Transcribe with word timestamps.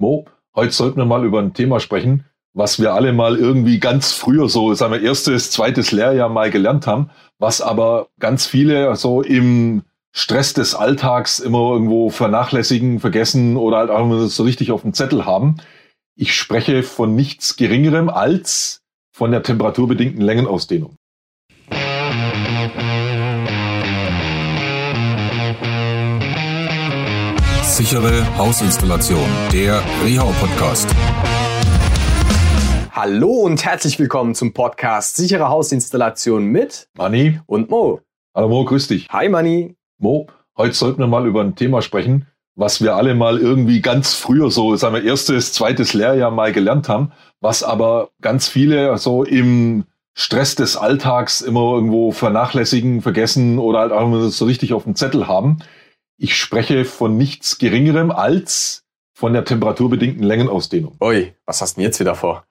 Mo, 0.00 0.24
heute 0.54 0.72
sollten 0.72 0.96
wir 0.96 1.04
mal 1.04 1.26
über 1.26 1.40
ein 1.40 1.52
Thema 1.52 1.78
sprechen, 1.78 2.24
was 2.54 2.80
wir 2.80 2.94
alle 2.94 3.12
mal 3.12 3.36
irgendwie 3.36 3.78
ganz 3.78 4.12
früher 4.12 4.48
so, 4.48 4.72
sagen 4.72 4.94
wir, 4.94 5.02
erstes, 5.02 5.50
zweites 5.50 5.92
Lehrjahr 5.92 6.30
mal 6.30 6.50
gelernt 6.50 6.86
haben, 6.86 7.10
was 7.38 7.60
aber 7.60 8.08
ganz 8.18 8.46
viele 8.46 8.96
so 8.96 9.20
im 9.20 9.82
Stress 10.12 10.54
des 10.54 10.74
Alltags 10.74 11.38
immer 11.38 11.72
irgendwo 11.72 12.08
vernachlässigen, 12.08 12.98
vergessen 12.98 13.58
oder 13.58 13.76
halt 13.76 13.90
auch 13.90 14.02
immer 14.02 14.26
so 14.26 14.42
richtig 14.42 14.72
auf 14.72 14.80
dem 14.82 14.94
Zettel 14.94 15.26
haben. 15.26 15.58
Ich 16.16 16.34
spreche 16.34 16.82
von 16.82 17.14
nichts 17.14 17.56
Geringerem 17.56 18.08
als 18.08 18.80
von 19.12 19.30
der 19.30 19.42
temperaturbedingten 19.42 20.22
Längenausdehnung. 20.22 20.96
Sichere 27.80 28.36
Hausinstallation, 28.36 29.26
der 29.54 29.82
Rehau 30.04 30.30
Podcast. 30.38 30.86
Hallo 32.92 33.30
und 33.30 33.64
herzlich 33.64 33.98
willkommen 33.98 34.34
zum 34.34 34.52
Podcast 34.52 35.16
Sichere 35.16 35.48
Hausinstallation 35.48 36.44
mit 36.44 36.88
Manni 36.94 37.40
und 37.46 37.70
Mo. 37.70 38.02
Hallo 38.34 38.50
Mo, 38.50 38.66
grüß 38.66 38.88
dich. 38.88 39.08
Hi 39.08 39.30
Manni. 39.30 39.76
Mo, 39.96 40.26
heute 40.58 40.74
sollten 40.74 40.98
wir 41.00 41.06
mal 41.06 41.26
über 41.26 41.40
ein 41.40 41.54
Thema 41.54 41.80
sprechen, 41.80 42.26
was 42.54 42.82
wir 42.82 42.96
alle 42.96 43.14
mal 43.14 43.38
irgendwie 43.38 43.80
ganz 43.80 44.12
früher 44.12 44.50
so, 44.50 44.76
sagen 44.76 44.96
wir, 44.96 45.02
erstes, 45.02 45.54
zweites 45.54 45.94
Lehrjahr 45.94 46.30
mal 46.30 46.52
gelernt 46.52 46.90
haben, 46.90 47.12
was 47.40 47.62
aber 47.62 48.10
ganz 48.20 48.46
viele 48.46 48.98
so 48.98 49.24
im 49.24 49.84
Stress 50.12 50.54
des 50.54 50.76
Alltags 50.76 51.40
immer 51.40 51.72
irgendwo 51.72 52.12
vernachlässigen, 52.12 53.00
vergessen 53.00 53.58
oder 53.58 53.78
halt 53.78 53.92
auch 53.92 54.04
immer 54.04 54.28
so 54.28 54.44
richtig 54.44 54.74
auf 54.74 54.84
dem 54.84 54.96
Zettel 54.96 55.28
haben. 55.28 55.60
Ich 56.22 56.36
spreche 56.36 56.84
von 56.84 57.16
nichts 57.16 57.56
Geringerem 57.56 58.10
als 58.10 58.84
von 59.14 59.32
der 59.32 59.46
temperaturbedingten 59.46 60.22
Längenausdehnung. 60.22 60.94
Ui, 61.00 61.34
was 61.46 61.62
hast 61.62 61.76
du 61.76 61.80
denn 61.80 61.86
jetzt 61.86 61.98
wieder 61.98 62.14
vor? 62.14 62.44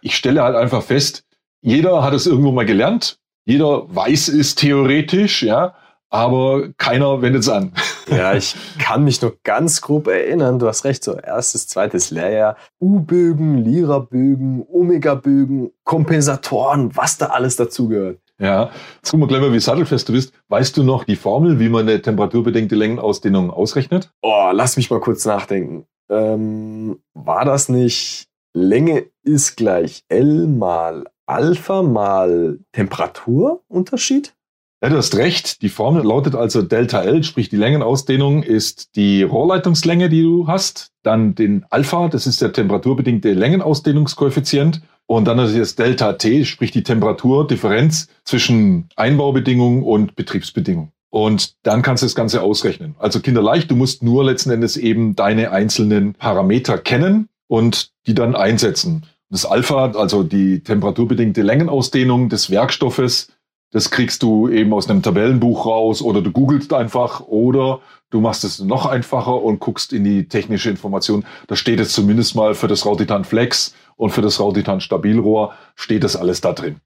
Ich 0.00 0.16
stelle 0.16 0.42
halt 0.42 0.56
einfach 0.56 0.82
fest, 0.82 1.24
jeder 1.60 2.02
hat 2.02 2.14
es 2.14 2.26
irgendwo 2.26 2.50
mal 2.50 2.66
gelernt, 2.66 3.20
jeder 3.44 3.94
weiß 3.94 4.26
es 4.26 4.56
theoretisch, 4.56 5.44
ja, 5.44 5.76
aber 6.10 6.72
keiner 6.78 7.22
wendet 7.22 7.42
es 7.42 7.48
an. 7.48 7.72
Ja, 8.10 8.34
ich 8.34 8.56
kann 8.78 9.04
mich 9.04 9.22
nur 9.22 9.38
ganz 9.44 9.80
grob 9.80 10.08
erinnern. 10.08 10.58
Du 10.58 10.66
hast 10.66 10.84
recht, 10.84 11.04
so 11.04 11.14
erstes, 11.14 11.68
zweites 11.68 12.10
Lehrjahr. 12.10 12.56
U-Bögen, 12.80 13.64
Lira-Bögen, 13.64 14.66
Omega-Bögen, 14.68 15.70
Kompensatoren, 15.84 16.94
was 16.96 17.16
da 17.16 17.26
alles 17.26 17.54
dazugehört. 17.54 18.18
Ja, 18.42 18.72
jetzt 18.96 19.12
guck 19.12 19.20
mal 19.20 19.26
gleich 19.26 19.40
mal, 19.40 19.52
wie 19.52 19.60
sattelfest 19.60 20.08
du 20.08 20.14
bist. 20.14 20.34
Weißt 20.48 20.76
du 20.76 20.82
noch 20.82 21.04
die 21.04 21.14
Formel, 21.14 21.60
wie 21.60 21.68
man 21.68 21.88
eine 21.88 22.02
temperaturbedingte 22.02 22.74
Längenausdehnung 22.74 23.52
ausrechnet? 23.52 24.10
Oh, 24.20 24.50
lass 24.52 24.76
mich 24.76 24.90
mal 24.90 24.98
kurz 24.98 25.24
nachdenken. 25.24 25.86
Ähm, 26.10 26.98
war 27.14 27.44
das 27.44 27.68
nicht 27.68 28.26
Länge 28.52 29.06
ist 29.22 29.56
gleich 29.56 30.02
L 30.08 30.48
mal 30.48 31.04
Alpha 31.24 31.82
mal 31.82 32.58
Temperaturunterschied? 32.72 34.34
Ja, 34.82 34.88
du 34.88 34.96
hast 34.96 35.14
recht. 35.14 35.62
Die 35.62 35.68
Formel 35.68 36.02
lautet 36.02 36.34
also 36.34 36.60
Delta 36.60 37.00
L, 37.02 37.22
sprich 37.22 37.48
die 37.48 37.56
Längenausdehnung 37.56 38.42
ist 38.42 38.96
die 38.96 39.22
Rohrleitungslänge, 39.22 40.08
die 40.08 40.22
du 40.22 40.48
hast. 40.48 40.90
Dann 41.04 41.36
den 41.36 41.64
Alpha, 41.70 42.08
das 42.08 42.26
ist 42.26 42.42
der 42.42 42.52
temperaturbedingte 42.52 43.32
Längenausdehnungskoeffizient. 43.32 44.82
Und 45.06 45.26
dann 45.26 45.38
ist 45.38 45.56
das 45.56 45.74
Delta 45.74 46.14
T, 46.14 46.44
sprich 46.44 46.70
die 46.70 46.82
Temperaturdifferenz 46.82 48.08
zwischen 48.24 48.88
Einbaubedingungen 48.96 49.82
und 49.82 50.16
Betriebsbedingungen. 50.16 50.92
Und 51.10 51.56
dann 51.62 51.82
kannst 51.82 52.02
du 52.02 52.06
das 52.06 52.14
Ganze 52.14 52.40
ausrechnen. 52.40 52.94
Also 52.98 53.20
kinderleicht, 53.20 53.70
du 53.70 53.76
musst 53.76 54.02
nur 54.02 54.24
letzten 54.24 54.50
Endes 54.50 54.78
eben 54.78 55.14
deine 55.14 55.50
einzelnen 55.50 56.14
Parameter 56.14 56.78
kennen 56.78 57.28
und 57.48 57.90
die 58.06 58.14
dann 58.14 58.34
einsetzen. 58.34 59.04
Das 59.28 59.44
Alpha, 59.44 59.92
also 59.92 60.22
die 60.22 60.60
temperaturbedingte 60.60 61.42
Längenausdehnung 61.42 62.30
des 62.30 62.50
Werkstoffes, 62.50 63.28
das 63.72 63.90
kriegst 63.90 64.22
du 64.22 64.48
eben 64.48 64.72
aus 64.72 64.88
einem 64.88 65.02
Tabellenbuch 65.02 65.66
raus 65.66 66.02
oder 66.02 66.20
du 66.20 66.30
googelst 66.30 66.72
einfach 66.72 67.20
oder 67.20 67.80
du 68.10 68.20
machst 68.20 68.44
es 68.44 68.60
noch 68.60 68.86
einfacher 68.86 69.42
und 69.42 69.58
guckst 69.58 69.92
in 69.92 70.04
die 70.04 70.28
technische 70.28 70.70
Information. 70.70 71.24
Da 71.48 71.56
steht 71.56 71.80
es 71.80 71.92
zumindest 71.92 72.36
mal 72.36 72.54
für 72.54 72.68
das 72.68 72.86
Rautitan 72.86 73.24
Flex 73.24 73.74
und 73.96 74.10
für 74.10 74.22
das 74.22 74.38
Rautitan 74.38 74.80
Stabilrohr 74.80 75.54
steht 75.74 76.04
das 76.04 76.16
alles 76.16 76.40
da 76.40 76.52
drin. 76.52 76.76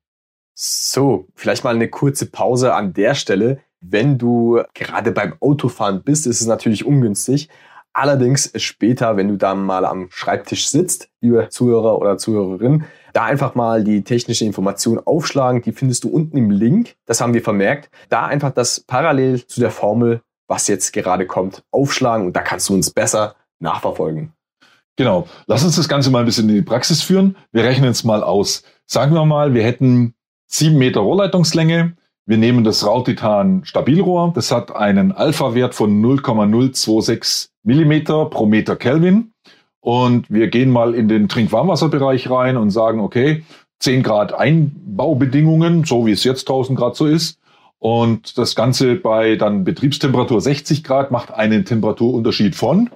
So, 0.55 1.28
vielleicht 1.34 1.65
mal 1.65 1.75
eine 1.75 1.88
kurze 1.88 2.27
Pause 2.27 2.72
an 2.75 2.94
der 2.94 3.15
Stelle. 3.15 3.61
Wenn 3.81 4.16
du 4.16 4.62
gerade 4.72 5.12
beim 5.12 5.34
Autofahren 5.41 6.03
bist, 6.03 6.27
ist 6.27 6.41
es 6.41 6.47
natürlich 6.47 6.87
ungünstig. 6.87 7.49
Allerdings 7.93 8.53
später, 8.56 9.16
wenn 9.16 9.28
du 9.28 9.37
dann 9.37 9.65
mal 9.65 9.84
am 9.84 10.09
Schreibtisch 10.11 10.69
sitzt, 10.69 11.09
liebe 11.21 11.49
Zuhörer 11.50 11.99
oder 11.99 12.19
Zuhörerin, 12.19 12.84
da 13.16 13.25
einfach 13.25 13.54
mal 13.54 13.82
die 13.82 14.03
technische 14.03 14.44
Information 14.44 15.00
aufschlagen. 15.03 15.62
Die 15.62 15.72
findest 15.72 16.04
du 16.04 16.10
unten 16.10 16.37
im 16.37 16.50
Link. 16.50 16.97
Das 17.06 17.22
haben 17.22 17.32
wir 17.32 17.43
vermerkt. 17.43 17.88
Da 18.10 18.27
einfach 18.27 18.50
das 18.50 18.81
parallel 18.81 19.47
zu 19.47 19.59
der 19.59 19.71
Formel, 19.71 20.21
was 20.49 20.69
jetzt 20.69 20.93
gerade 20.93 21.26
kommt, 21.26 21.65
aufschlagen 21.71 22.26
und 22.26 22.37
da 22.37 22.43
kannst 22.43 22.69
du 22.69 22.75
uns 22.75 22.91
besser 22.91 23.34
nachverfolgen. 23.59 24.32
Genau. 24.97 25.26
Lass 25.47 25.65
uns 25.65 25.76
das 25.76 25.88
Ganze 25.88 26.10
mal 26.10 26.21
ein 26.21 26.25
bisschen 26.26 26.49
in 26.50 26.56
die 26.56 26.62
Praxis 26.62 27.03
führen. 27.03 27.37
Wir 27.53 27.65
rechnen 27.65 27.91
es 27.91 28.05
mal 28.05 28.22
aus. 28.22 28.65
Sagen 28.84 29.15
wir 29.15 29.25
mal, 29.25 29.55
wir 29.55 29.65
hätten 29.65 30.15
sieben 30.47 30.76
Meter 30.76 31.00
Rohrleitungslänge. 31.00 31.97
Wir 32.26 32.37
nehmen 32.37 32.65
das 32.65 32.84
Rautitan 32.84 33.65
Stabilrohr. 33.65 34.32
Das 34.34 34.53
hat 34.53 34.76
einen 34.76 35.12
Alpha-Wert 35.12 35.75
von 35.75 36.03
0,026 36.03 37.50
Millimeter 37.62 38.26
pro 38.26 38.44
Meter 38.44 38.76
Kelvin. 38.76 39.32
Und 39.87 40.29
wir 40.29 40.49
gehen 40.49 40.73
mal 40.73 40.97
in 40.97 41.07
den 41.07 41.29
Trinkwarmwasserbereich 41.29 42.29
rein 42.29 42.57
und 42.57 42.71
sagen, 42.71 42.99
okay, 42.99 43.45
10 43.79 44.03
Grad 44.03 44.35
Einbaubedingungen, 44.35 45.85
so 45.85 46.07
wie 46.07 46.11
es 46.11 46.25
jetzt 46.25 46.49
1000 46.49 46.77
Grad 46.77 46.97
so 46.97 47.07
ist. 47.07 47.39
Und 47.79 48.37
das 48.37 48.57
Ganze 48.57 48.97
bei 48.97 49.37
dann 49.37 49.63
Betriebstemperatur 49.63 50.41
60 50.41 50.83
Grad 50.83 51.13
macht 51.13 51.33
einen 51.33 51.65
Temperaturunterschied 51.65 52.57
von 52.57 52.91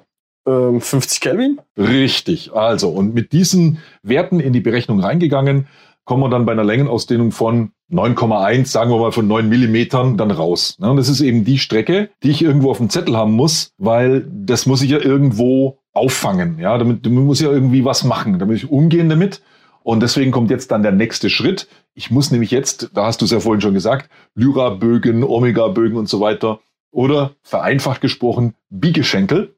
50 0.45 0.91
ähm, 0.91 1.01
Kelvin? 1.21 1.61
Richtig. 1.79 2.53
Also, 2.55 2.89
und 2.89 3.15
mit 3.15 3.31
diesen 3.31 3.79
Werten 4.03 4.41
in 4.41 4.53
die 4.53 4.59
Berechnung 4.59 4.99
reingegangen, 4.99 5.69
kommen 6.05 6.25
wir 6.25 6.29
dann 6.29 6.45
bei 6.45 6.51
einer 6.51 6.65
Längenausdehnung 6.65 7.31
von 7.31 7.71
9,1, 7.93 8.67
sagen 8.67 8.91
wir 8.91 8.99
mal 8.99 9.13
von 9.13 9.29
9 9.29 9.49
Millimetern 9.49 10.17
dann 10.17 10.33
raus. 10.33 10.77
Und 10.81 10.97
das 10.97 11.09
ist 11.09 11.21
eben 11.21 11.45
die 11.45 11.59
Strecke, 11.59 12.11
die 12.25 12.31
ich 12.31 12.43
irgendwo 12.43 12.73
auf 12.73 12.79
dem 12.79 12.91
Zettel 12.91 13.17
haben 13.17 13.31
muss, 13.31 13.75
weil 13.79 14.29
das 14.29 14.67
muss 14.67 14.83
ich 14.83 14.91
ja 14.91 14.99
irgendwo 14.99 15.80
auffangen. 15.93 16.59
Ja, 16.59 16.79
damit, 16.79 17.05
damit 17.05 17.25
muss 17.25 17.41
ja 17.41 17.51
irgendwie 17.51 17.85
was 17.85 18.05
machen, 18.05 18.39
damit 18.39 18.57
ich 18.57 18.71
umgehen 18.71 19.09
damit. 19.09 19.43
Und 19.83 20.01
deswegen 20.01 20.31
kommt 20.31 20.51
jetzt 20.51 20.71
dann 20.71 20.83
der 20.83 20.93
nächste 20.93 21.31
Schritt. 21.31 21.69
Ich 21.95 22.11
muss 22.11 22.31
nämlich 22.31 22.51
jetzt, 22.51 22.91
da 22.95 23.07
hast 23.07 23.21
du 23.21 23.25
es 23.25 23.31
ja 23.31 23.41
vorhin 23.41 23.61
schon 23.61 23.75
gesagt, 23.75 24.11
Lyra-Bögen, 24.35 25.25
Omega-Bögen 25.25 25.97
und 25.97 26.09
so 26.09 26.21
weiter 26.21 26.61
oder 26.93 27.33
vereinfacht 27.43 28.01
gesprochen 28.01 28.55
Biegeschenkel 28.69 29.55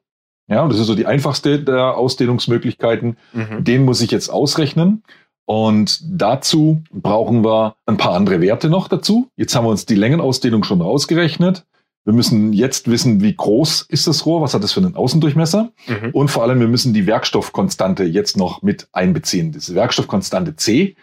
ja, 0.47 0.67
das 0.67 0.79
ist 0.79 0.87
so 0.87 0.95
die 0.95 1.05
einfachste 1.05 1.59
der 1.59 1.97
Ausdehnungsmöglichkeiten. 1.97 3.17
Mhm. 3.33 3.63
Den 3.63 3.85
muss 3.85 4.01
ich 4.01 4.11
jetzt 4.11 4.29
ausrechnen. 4.29 5.03
Und 5.45 5.99
dazu 6.05 6.83
brauchen 6.91 7.43
wir 7.43 7.75
ein 7.85 7.97
paar 7.97 8.13
andere 8.13 8.39
Werte 8.41 8.69
noch 8.69 8.87
dazu. 8.87 9.29
Jetzt 9.35 9.55
haben 9.55 9.65
wir 9.65 9.71
uns 9.71 9.85
die 9.85 9.95
Längenausdehnung 9.95 10.63
schon 10.63 10.81
ausgerechnet. 10.81 11.65
Wir 12.05 12.13
müssen 12.13 12.51
jetzt 12.51 12.89
wissen, 12.89 13.21
wie 13.21 13.33
groß 13.33 13.83
ist 13.83 14.07
das 14.07 14.25
Rohr, 14.25 14.41
was 14.41 14.53
hat 14.53 14.63
es 14.63 14.73
für 14.73 14.81
einen 14.81 14.95
Außendurchmesser. 14.95 15.71
Mhm. 15.87 16.09
Und 16.11 16.29
vor 16.29 16.43
allem, 16.43 16.59
wir 16.59 16.67
müssen 16.67 16.93
die 16.93 17.07
Werkstoffkonstante 17.07 18.03
jetzt 18.03 18.35
noch 18.35 18.61
mit 18.61 18.87
einbeziehen. 18.91 19.51
Diese 19.53 19.73
Werkstoffkonstante 19.73 20.55
C, 20.57 20.95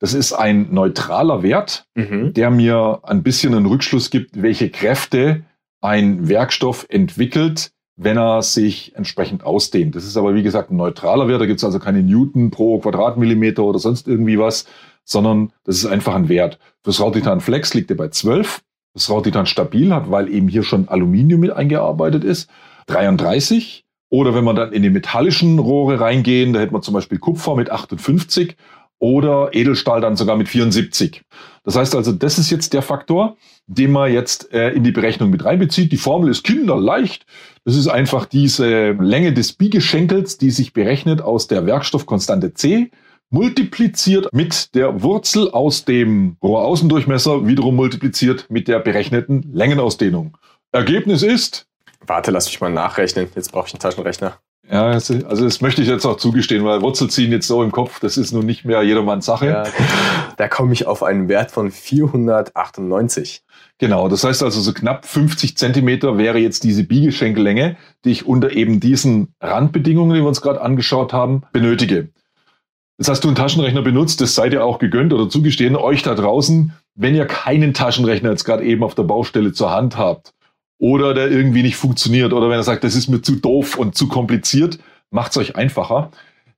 das 0.00 0.12
ist 0.12 0.32
ein 0.32 0.72
neutraler 0.72 1.42
Wert, 1.42 1.86
mhm. 1.94 2.32
der 2.32 2.50
mir 2.50 3.00
ein 3.04 3.22
bisschen 3.22 3.54
einen 3.54 3.66
Rückschluss 3.66 4.10
gibt, 4.10 4.42
welche 4.42 4.70
Kräfte 4.70 5.44
ein 5.80 6.28
Werkstoff 6.28 6.86
entwickelt, 6.88 7.70
wenn 7.96 8.16
er 8.16 8.42
sich 8.42 8.96
entsprechend 8.96 9.44
ausdehnt. 9.44 9.94
Das 9.94 10.04
ist 10.04 10.16
aber, 10.16 10.34
wie 10.34 10.42
gesagt, 10.42 10.70
ein 10.70 10.76
neutraler 10.76 11.28
Wert. 11.28 11.42
Da 11.42 11.46
gibt 11.46 11.58
es 11.58 11.64
also 11.64 11.78
keine 11.78 12.02
Newton 12.02 12.50
pro 12.50 12.78
Quadratmillimeter 12.78 13.62
oder 13.62 13.78
sonst 13.78 14.08
irgendwie 14.08 14.38
was, 14.38 14.64
sondern 15.04 15.52
das 15.64 15.76
ist 15.76 15.86
einfach 15.86 16.14
ein 16.14 16.28
Wert. 16.28 16.58
Fürs 16.82 17.00
Rautitan 17.00 17.40
Flex 17.40 17.74
liegt 17.74 17.90
er 17.90 17.96
bei 17.96 18.08
12. 18.08 18.62
Das 18.94 19.08
Rautitan 19.08 19.46
Stabil 19.46 19.94
hat, 19.94 20.10
weil 20.10 20.28
eben 20.28 20.48
hier 20.48 20.62
schon 20.62 20.88
Aluminium 20.88 21.40
mit 21.40 21.52
eingearbeitet 21.52 22.24
ist, 22.24 22.50
33. 22.86 23.84
Oder 24.08 24.34
wenn 24.34 24.44
man 24.44 24.56
dann 24.56 24.72
in 24.72 24.82
die 24.82 24.90
metallischen 24.90 25.60
Rohre 25.60 26.00
reingehen, 26.00 26.52
da 26.52 26.60
hätte 26.60 26.72
man 26.72 26.82
zum 26.82 26.94
Beispiel 26.94 27.18
Kupfer 27.18 27.54
mit 27.54 27.70
58 27.70 28.56
oder 28.98 29.50
Edelstahl 29.52 30.00
dann 30.00 30.16
sogar 30.16 30.36
mit 30.36 30.48
74. 30.48 31.22
Das 31.64 31.76
heißt 31.76 31.94
also, 31.94 32.12
das 32.12 32.38
ist 32.38 32.50
jetzt 32.50 32.72
der 32.72 32.82
Faktor, 32.82 33.36
den 33.66 33.92
man 33.92 34.12
jetzt 34.12 34.52
äh, 34.52 34.70
in 34.70 34.84
die 34.84 34.92
Berechnung 34.92 35.30
mit 35.30 35.44
reinbezieht. 35.44 35.92
Die 35.92 35.96
Formel 35.96 36.30
ist 36.30 36.44
kinderleicht. 36.44 37.24
Das 37.64 37.76
ist 37.76 37.88
einfach 37.88 38.26
diese 38.26 38.92
Länge 38.92 39.32
des 39.32 39.54
Biegeschenkels, 39.54 40.38
die 40.38 40.50
sich 40.50 40.72
berechnet 40.72 41.22
aus 41.22 41.46
der 41.46 41.66
Werkstoffkonstante 41.66 42.54
C, 42.54 42.90
multipliziert 43.30 44.28
mit 44.32 44.74
der 44.74 45.02
Wurzel 45.02 45.50
aus 45.50 45.84
dem 45.84 46.36
Rohraußendurchmesser, 46.42 47.46
wiederum 47.46 47.76
multipliziert 47.76 48.46
mit 48.50 48.68
der 48.68 48.80
berechneten 48.80 49.50
Längenausdehnung. 49.52 50.36
Ergebnis 50.72 51.22
ist. 51.22 51.66
Warte, 52.06 52.30
lass 52.30 52.46
mich 52.46 52.60
mal 52.60 52.70
nachrechnen. 52.70 53.28
Jetzt 53.34 53.52
brauche 53.52 53.68
ich 53.68 53.74
einen 53.74 53.80
Taschenrechner. 53.80 54.38
Ja, 54.70 54.84
also 54.84 55.14
das 55.18 55.60
möchte 55.60 55.82
ich 55.82 55.88
jetzt 55.88 56.06
auch 56.06 56.16
zugestehen, 56.16 56.64
weil 56.64 56.80
Wurzelziehen 56.80 57.32
jetzt 57.32 57.48
so 57.48 57.62
im 57.64 57.72
Kopf, 57.72 57.98
das 57.98 58.16
ist 58.16 58.30
nun 58.30 58.46
nicht 58.46 58.64
mehr 58.64 58.82
jedermanns 58.82 59.26
Sache. 59.26 59.46
Ja, 59.46 59.64
da 60.36 60.46
komme 60.46 60.72
ich 60.72 60.86
auf 60.86 61.02
einen 61.02 61.28
Wert 61.28 61.50
von 61.50 61.72
498. 61.72 63.42
Genau, 63.78 64.08
das 64.08 64.22
heißt 64.22 64.44
also 64.44 64.60
so 64.60 64.72
knapp 64.72 65.06
50 65.06 65.56
Zentimeter 65.56 66.18
wäre 66.18 66.38
jetzt 66.38 66.62
diese 66.62 66.84
Biegeschenkellänge, 66.84 67.78
die 68.04 68.12
ich 68.12 68.26
unter 68.26 68.52
eben 68.52 68.78
diesen 68.78 69.34
Randbedingungen, 69.40 70.14
die 70.14 70.20
wir 70.20 70.28
uns 70.28 70.40
gerade 70.40 70.60
angeschaut 70.60 71.12
haben, 71.12 71.42
benötige. 71.52 72.10
Jetzt 73.00 73.08
hast 73.08 73.24
du 73.24 73.28
einen 73.28 73.34
Taschenrechner 73.34 73.80
benutzt, 73.80 74.20
das 74.20 74.34
seid 74.34 74.52
ihr 74.52 74.62
auch 74.62 74.78
gegönnt 74.78 75.14
oder 75.14 75.26
zugestehen, 75.30 75.74
euch 75.74 76.02
da 76.02 76.14
draußen, 76.14 76.74
wenn 76.94 77.14
ihr 77.14 77.24
keinen 77.24 77.72
Taschenrechner 77.72 78.28
jetzt 78.28 78.44
gerade 78.44 78.62
eben 78.62 78.84
auf 78.84 78.94
der 78.94 79.04
Baustelle 79.04 79.54
zur 79.54 79.70
Hand 79.70 79.96
habt 79.96 80.34
oder 80.78 81.14
der 81.14 81.30
irgendwie 81.30 81.62
nicht 81.62 81.76
funktioniert 81.76 82.34
oder 82.34 82.50
wenn 82.50 82.58
er 82.58 82.62
sagt, 82.62 82.84
das 82.84 82.94
ist 82.94 83.08
mir 83.08 83.22
zu 83.22 83.36
doof 83.36 83.78
und 83.78 83.94
zu 83.94 84.06
kompliziert, 84.06 84.80
macht 85.10 85.30
es 85.30 85.38
euch 85.38 85.56
einfacher. 85.56 86.10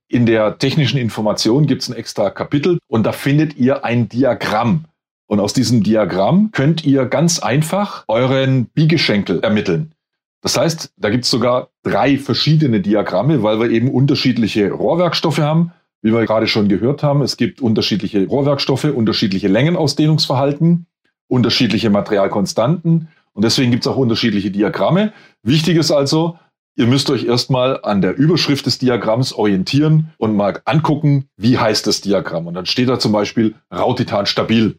In 0.09 0.25
der 0.25 0.57
technischen 0.57 0.97
Information 0.97 1.65
gibt 1.65 1.83
es 1.83 1.87
ein 1.87 1.95
extra 1.95 2.29
Kapitel 2.29 2.77
und 2.87 3.05
da 3.05 3.13
findet 3.13 3.55
ihr 3.55 3.85
ein 3.85 4.09
Diagramm. 4.09 4.83
Und 5.27 5.39
aus 5.39 5.53
diesem 5.53 5.81
Diagramm 5.81 6.51
könnt 6.51 6.83
ihr 6.83 7.05
ganz 7.05 7.39
einfach 7.39 8.03
euren 8.09 8.65
Biegeschenkel 8.65 9.39
ermitteln. 9.39 9.93
Das 10.41 10.57
heißt, 10.57 10.91
da 10.97 11.09
gibt 11.09 11.23
es 11.23 11.31
sogar 11.31 11.69
drei 11.83 12.17
verschiedene 12.17 12.81
Diagramme, 12.81 13.43
weil 13.43 13.61
wir 13.61 13.69
eben 13.69 13.89
unterschiedliche 13.89 14.73
Rohrwerkstoffe 14.73 15.39
haben 15.39 15.71
wie 16.03 16.13
wir 16.13 16.25
gerade 16.25 16.47
schon 16.47 16.69
gehört 16.69 17.01
haben, 17.01 17.21
es 17.21 17.37
gibt 17.37 17.61
unterschiedliche 17.61 18.27
Rohrwerkstoffe, 18.27 18.83
unterschiedliche 18.83 19.47
Längenausdehnungsverhalten, 19.47 20.85
unterschiedliche 21.27 21.89
Materialkonstanten 21.89 23.07
und 23.33 23.43
deswegen 23.43 23.71
gibt 23.71 23.85
es 23.85 23.91
auch 23.91 23.97
unterschiedliche 23.97 24.51
Diagramme. 24.51 25.13
Wichtig 25.41 25.77
ist 25.77 25.91
also, 25.91 26.37
ihr 26.75 26.87
müsst 26.87 27.09
euch 27.09 27.25
erstmal 27.25 27.81
an 27.83 28.01
der 28.01 28.15
Überschrift 28.15 28.65
des 28.65 28.77
Diagramms 28.77 29.33
orientieren 29.33 30.11
und 30.17 30.35
mal 30.35 30.61
angucken, 30.65 31.29
wie 31.37 31.57
heißt 31.57 31.87
das 31.87 32.01
Diagramm. 32.01 32.47
Und 32.47 32.53
dann 32.53 32.65
steht 32.65 32.89
da 32.89 32.99
zum 32.99 33.11
Beispiel 33.11 33.55
Rautitan 33.73 34.25
stabil. 34.25 34.77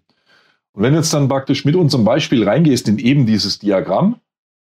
Und 0.72 0.82
wenn 0.82 0.92
du 0.92 0.98
jetzt 0.98 1.14
dann 1.14 1.28
praktisch 1.28 1.64
mit 1.64 1.74
unserem 1.74 2.04
Beispiel 2.04 2.46
reingehst 2.46 2.88
in 2.88 2.98
eben 2.98 3.26
dieses 3.26 3.58
Diagramm, 3.58 4.16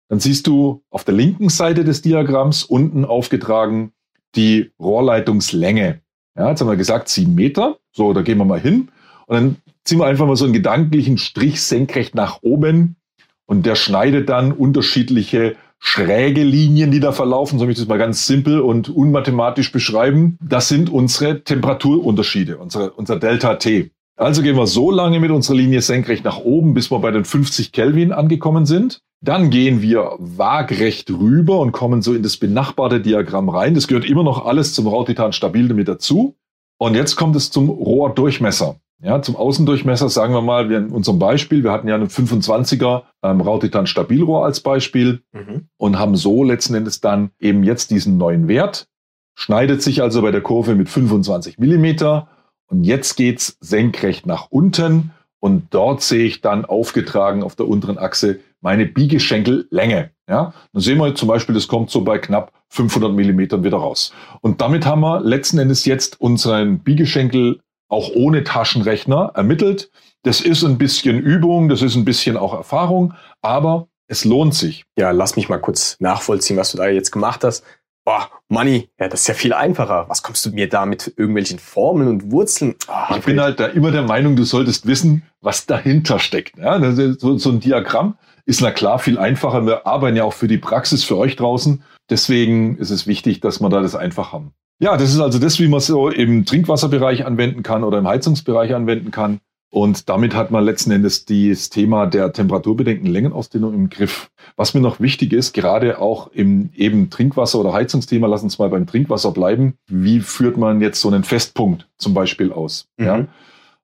dann 0.08 0.20
siehst 0.20 0.46
du 0.46 0.82
auf 0.90 1.04
der 1.04 1.14
linken 1.14 1.50
Seite 1.50 1.84
des 1.84 2.02
Diagramms 2.02 2.64
unten 2.64 3.04
aufgetragen 3.04 3.92
die 4.34 4.72
Rohrleitungslänge. 4.78 6.00
Ja, 6.38 6.50
jetzt 6.50 6.60
haben 6.60 6.68
wir 6.68 6.76
gesagt, 6.76 7.08
sieben 7.08 7.34
Meter. 7.34 7.78
So, 7.92 8.12
da 8.12 8.22
gehen 8.22 8.38
wir 8.38 8.44
mal 8.44 8.60
hin. 8.60 8.90
Und 9.26 9.34
dann 9.34 9.56
ziehen 9.84 9.98
wir 9.98 10.06
einfach 10.06 10.26
mal 10.26 10.36
so 10.36 10.44
einen 10.44 10.54
gedanklichen 10.54 11.18
Strich 11.18 11.60
senkrecht 11.62 12.14
nach 12.14 12.42
oben. 12.42 12.96
Und 13.44 13.66
der 13.66 13.74
schneidet 13.74 14.28
dann 14.28 14.52
unterschiedliche 14.52 15.56
schräge 15.80 16.42
Linien, 16.42 16.90
die 16.90 17.00
da 17.00 17.12
verlaufen. 17.12 17.58
So 17.58 17.64
möchte 17.64 17.80
ich 17.80 17.86
das 17.86 17.88
mal 17.88 17.98
ganz 17.98 18.26
simpel 18.26 18.60
und 18.60 18.88
unmathematisch 18.88 19.72
beschreiben. 19.72 20.38
Das 20.40 20.68
sind 20.68 20.90
unsere 20.90 21.42
Temperaturunterschiede, 21.42 22.58
unsere, 22.58 22.92
unser 22.92 23.18
Delta 23.18 23.56
T. 23.56 23.90
Also 24.18 24.42
gehen 24.42 24.56
wir 24.56 24.66
so 24.66 24.90
lange 24.90 25.20
mit 25.20 25.30
unserer 25.30 25.56
Linie 25.56 25.80
senkrecht 25.80 26.24
nach 26.24 26.38
oben, 26.38 26.74
bis 26.74 26.90
wir 26.90 26.98
bei 26.98 27.12
den 27.12 27.24
50 27.24 27.70
Kelvin 27.70 28.10
angekommen 28.10 28.66
sind. 28.66 29.00
Dann 29.20 29.48
gehen 29.50 29.80
wir 29.80 30.16
waagrecht 30.18 31.08
rüber 31.10 31.60
und 31.60 31.70
kommen 31.70 32.02
so 32.02 32.14
in 32.14 32.24
das 32.24 32.36
benachbarte 32.36 33.00
Diagramm 33.00 33.48
rein. 33.48 33.74
Das 33.74 33.86
gehört 33.86 34.04
immer 34.04 34.24
noch 34.24 34.44
alles 34.44 34.74
zum 34.74 34.88
Rautitan 34.88 35.32
Stabil 35.32 35.72
mit 35.72 35.86
dazu. 35.86 36.34
Und 36.78 36.96
jetzt 36.96 37.14
kommt 37.14 37.36
es 37.36 37.52
zum 37.52 37.68
Rohrdurchmesser. 37.68 38.80
Ja, 39.00 39.22
zum 39.22 39.36
Außendurchmesser 39.36 40.08
sagen 40.08 40.34
wir 40.34 40.42
mal, 40.42 40.68
wir 40.68 40.78
in 40.78 40.90
unserem 40.90 41.20
Beispiel, 41.20 41.62
wir 41.62 41.70
hatten 41.70 41.86
ja 41.86 41.94
einen 41.94 42.08
25er 42.08 43.02
ähm, 43.22 43.40
Rautitan 43.40 43.86
Stabilrohr 43.86 44.44
als 44.44 44.58
Beispiel 44.58 45.22
mhm. 45.32 45.68
und 45.76 45.96
haben 46.00 46.16
so 46.16 46.42
letzten 46.42 46.74
Endes 46.74 47.00
dann 47.00 47.30
eben 47.38 47.62
jetzt 47.62 47.92
diesen 47.92 48.18
neuen 48.18 48.48
Wert. 48.48 48.88
Schneidet 49.36 49.80
sich 49.82 50.02
also 50.02 50.22
bei 50.22 50.32
der 50.32 50.40
Kurve 50.40 50.74
mit 50.74 50.88
25 50.88 51.58
Millimeter 51.58 52.28
und 52.68 52.84
jetzt 52.84 53.16
geht's 53.16 53.56
senkrecht 53.60 54.26
nach 54.26 54.46
unten 54.50 55.12
und 55.40 55.68
dort 55.70 56.02
sehe 56.02 56.24
ich 56.24 56.40
dann 56.40 56.64
aufgetragen 56.64 57.42
auf 57.42 57.56
der 57.56 57.68
unteren 57.68 57.98
Achse 57.98 58.40
meine 58.60 58.86
Biegeschenkellänge. 58.86 60.10
Ja, 60.28 60.52
dann 60.72 60.82
sehen 60.82 60.98
wir 60.98 61.14
zum 61.14 61.28
Beispiel, 61.28 61.54
das 61.54 61.68
kommt 61.68 61.90
so 61.90 62.02
bei 62.02 62.18
knapp 62.18 62.52
500 62.68 63.12
Millimetern 63.12 63.64
wieder 63.64 63.78
raus. 63.78 64.12
Und 64.40 64.60
damit 64.60 64.84
haben 64.84 65.00
wir 65.00 65.20
letzten 65.20 65.58
Endes 65.58 65.84
jetzt 65.84 66.20
unseren 66.20 66.80
Biegeschenkel 66.80 67.60
auch 67.88 68.10
ohne 68.14 68.44
Taschenrechner 68.44 69.32
ermittelt. 69.34 69.90
Das 70.22 70.40
ist 70.40 70.64
ein 70.64 70.76
bisschen 70.76 71.18
Übung, 71.18 71.68
das 71.68 71.80
ist 71.80 71.96
ein 71.96 72.04
bisschen 72.04 72.36
auch 72.36 72.52
Erfahrung, 72.52 73.14
aber 73.40 73.88
es 74.08 74.24
lohnt 74.24 74.54
sich. 74.54 74.84
Ja, 74.98 75.12
lass 75.12 75.36
mich 75.36 75.48
mal 75.48 75.60
kurz 75.60 75.96
nachvollziehen, 76.00 76.56
was 76.56 76.72
du 76.72 76.78
da 76.78 76.88
jetzt 76.88 77.12
gemacht 77.12 77.44
hast 77.44 77.64
boah, 78.08 78.30
Money, 78.48 78.88
ja, 78.98 79.06
das 79.06 79.20
ist 79.20 79.26
ja 79.26 79.34
viel 79.34 79.52
einfacher. 79.52 80.06
Was 80.08 80.22
kommst 80.22 80.46
du 80.46 80.50
mir 80.50 80.66
da 80.66 80.86
mit 80.86 81.12
irgendwelchen 81.18 81.58
Formeln 81.58 82.08
und 82.08 82.32
Wurzeln? 82.32 82.74
Oh, 82.88 83.14
ich 83.14 83.22
bin 83.22 83.38
halt 83.38 83.60
da 83.60 83.66
immer 83.66 83.90
der 83.90 84.00
Meinung, 84.00 84.34
du 84.34 84.44
solltest 84.44 84.86
wissen, 84.86 85.24
was 85.42 85.66
dahinter 85.66 86.18
steckt. 86.18 86.56
Ja, 86.56 86.80
so, 86.90 87.36
so 87.36 87.50
ein 87.50 87.60
Diagramm 87.60 88.16
ist 88.46 88.62
na 88.62 88.70
klar 88.70 88.98
viel 88.98 89.18
einfacher. 89.18 89.66
Wir 89.66 89.86
arbeiten 89.86 90.16
ja 90.16 90.24
auch 90.24 90.32
für 90.32 90.48
die 90.48 90.56
Praxis 90.56 91.04
für 91.04 91.18
euch 91.18 91.36
draußen. 91.36 91.82
Deswegen 92.08 92.78
ist 92.78 92.88
es 92.88 93.06
wichtig, 93.06 93.40
dass 93.40 93.60
wir 93.60 93.68
da 93.68 93.82
das 93.82 93.94
einfach 93.94 94.32
haben. 94.32 94.52
Ja, 94.78 94.96
das 94.96 95.12
ist 95.12 95.20
also 95.20 95.38
das, 95.38 95.60
wie 95.60 95.68
man 95.68 95.76
es 95.76 95.86
so 95.88 96.08
im 96.08 96.46
Trinkwasserbereich 96.46 97.26
anwenden 97.26 97.62
kann 97.62 97.84
oder 97.84 97.98
im 97.98 98.08
Heizungsbereich 98.08 98.74
anwenden 98.74 99.10
kann. 99.10 99.40
Und 99.70 100.08
damit 100.08 100.34
hat 100.34 100.50
man 100.50 100.64
letzten 100.64 100.90
Endes 100.92 101.26
das 101.26 101.68
Thema 101.68 102.06
der 102.06 102.32
temperaturbedingten 102.32 103.06
Längenausdehnung 103.06 103.74
im 103.74 103.90
Griff. 103.90 104.30
Was 104.56 104.72
mir 104.72 104.80
noch 104.80 104.98
wichtig 104.98 105.32
ist, 105.32 105.52
gerade 105.52 106.00
auch 106.00 106.28
im 106.32 106.70
eben 106.74 107.10
Trinkwasser- 107.10 107.58
oder 107.58 107.74
Heizungsthema, 107.74 108.26
lass 108.26 108.42
uns 108.42 108.58
mal 108.58 108.70
beim 108.70 108.86
Trinkwasser 108.86 109.30
bleiben. 109.30 109.74
Wie 109.86 110.20
führt 110.20 110.56
man 110.56 110.80
jetzt 110.80 111.00
so 111.00 111.08
einen 111.08 111.22
Festpunkt 111.22 111.86
zum 111.98 112.14
Beispiel 112.14 112.50
aus? 112.50 112.88
Mhm. 112.96 113.04
Ja? 113.04 113.26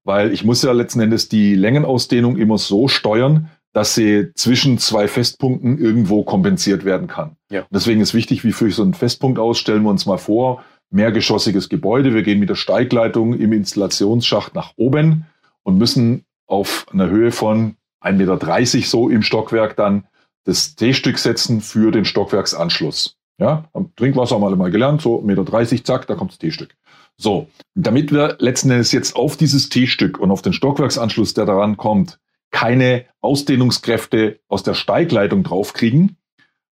Weil 0.04 0.32
ich 0.32 0.44
muss 0.44 0.62
ja 0.62 0.72
letzten 0.72 1.00
Endes 1.00 1.28
die 1.28 1.54
Längenausdehnung 1.54 2.37
immer 2.38 2.56
so 2.56 2.88
steuern, 2.88 3.50
dass 3.75 3.94
sie 3.94 4.32
zwischen 4.34 4.78
zwei 4.78 5.08
Festpunkten 5.08 5.78
irgendwo 5.78 6.22
kompensiert 6.22 6.84
werden 6.84 7.08
kann. 7.08 7.37
Ja. 7.50 7.66
deswegen 7.70 8.00
ist 8.00 8.14
wichtig, 8.14 8.44
wie 8.44 8.52
führe 8.52 8.70
ich 8.70 8.76
so 8.76 8.82
einen 8.82 8.94
Festpunkt 8.94 9.38
aus? 9.38 9.58
Stellen 9.58 9.82
wir 9.82 9.90
uns 9.90 10.06
mal 10.06 10.16
vor, 10.16 10.64
mehrgeschossiges 10.90 11.69
Gebäude. 11.69 12.14
Wir 12.14 12.22
gehen 12.22 12.38
mit 12.38 12.48
der 12.48 12.54
Steigleitung 12.54 13.34
im 13.34 13.52
Installationsschacht 13.52 14.54
nach 14.54 14.72
oben 14.76 15.26
und 15.64 15.76
müssen 15.76 16.25
auf 16.46 16.87
einer 16.93 17.08
Höhe 17.08 17.32
von 17.32 17.76
1,30 18.02 18.76
Meter 18.76 18.87
so 18.87 19.08
im 19.08 19.22
Stockwerk 19.22 19.76
dann 19.76 20.06
das 20.44 20.76
T-Stück 20.76 21.19
setzen 21.19 21.61
für 21.61 21.90
den 21.90 22.05
Stockwerksanschluss. 22.05 23.16
Ja, 23.38 23.69
am 23.72 23.90
Trinkwasser 23.96 24.37
haben 24.37 24.43
wir 24.43 24.46
alle 24.46 24.56
mal 24.56 24.70
gelernt, 24.70 25.02
so 25.02 25.20
1,30 25.20 25.25
Meter, 25.25 25.84
zack, 25.84 26.06
da 26.06 26.14
kommt 26.14 26.31
das 26.31 26.38
T-Stück. 26.38 26.76
So, 27.16 27.49
damit 27.75 28.12
wir 28.12 28.37
letzten 28.38 28.71
Endes 28.71 28.92
jetzt 28.92 29.16
auf 29.16 29.37
dieses 29.37 29.68
T-Stück 29.71 30.18
und 30.18 30.30
auf 30.30 30.42
den 30.42 30.52
Stockwerksanschluss, 30.52 31.35
der 31.35 31.47
daran 31.47 31.76
kommt, 31.76 32.21
keine 32.50 33.06
Ausdehnungskräfte 33.21 34.38
aus 34.49 34.62
der 34.62 34.75
Steigleitung 34.75 35.42
draufkriegen, 35.42 36.16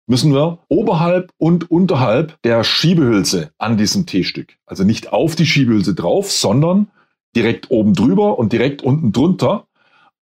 müssen 0.07 0.33
wir 0.33 0.59
oberhalb 0.67 1.31
und 1.37 1.71
unterhalb 1.71 2.39
der 2.43 2.63
Schiebehülse 2.63 3.51
an 3.57 3.77
diesem 3.77 4.05
T-Stück, 4.05 4.57
also 4.65 4.83
nicht 4.83 5.13
auf 5.13 5.35
die 5.35 5.45
Schiebehülse 5.45 5.95
drauf, 5.95 6.31
sondern 6.31 6.91
direkt 7.35 7.71
oben 7.71 7.93
drüber 7.93 8.37
und 8.39 8.53
direkt 8.53 8.81
unten 8.81 9.11
drunter 9.11 9.67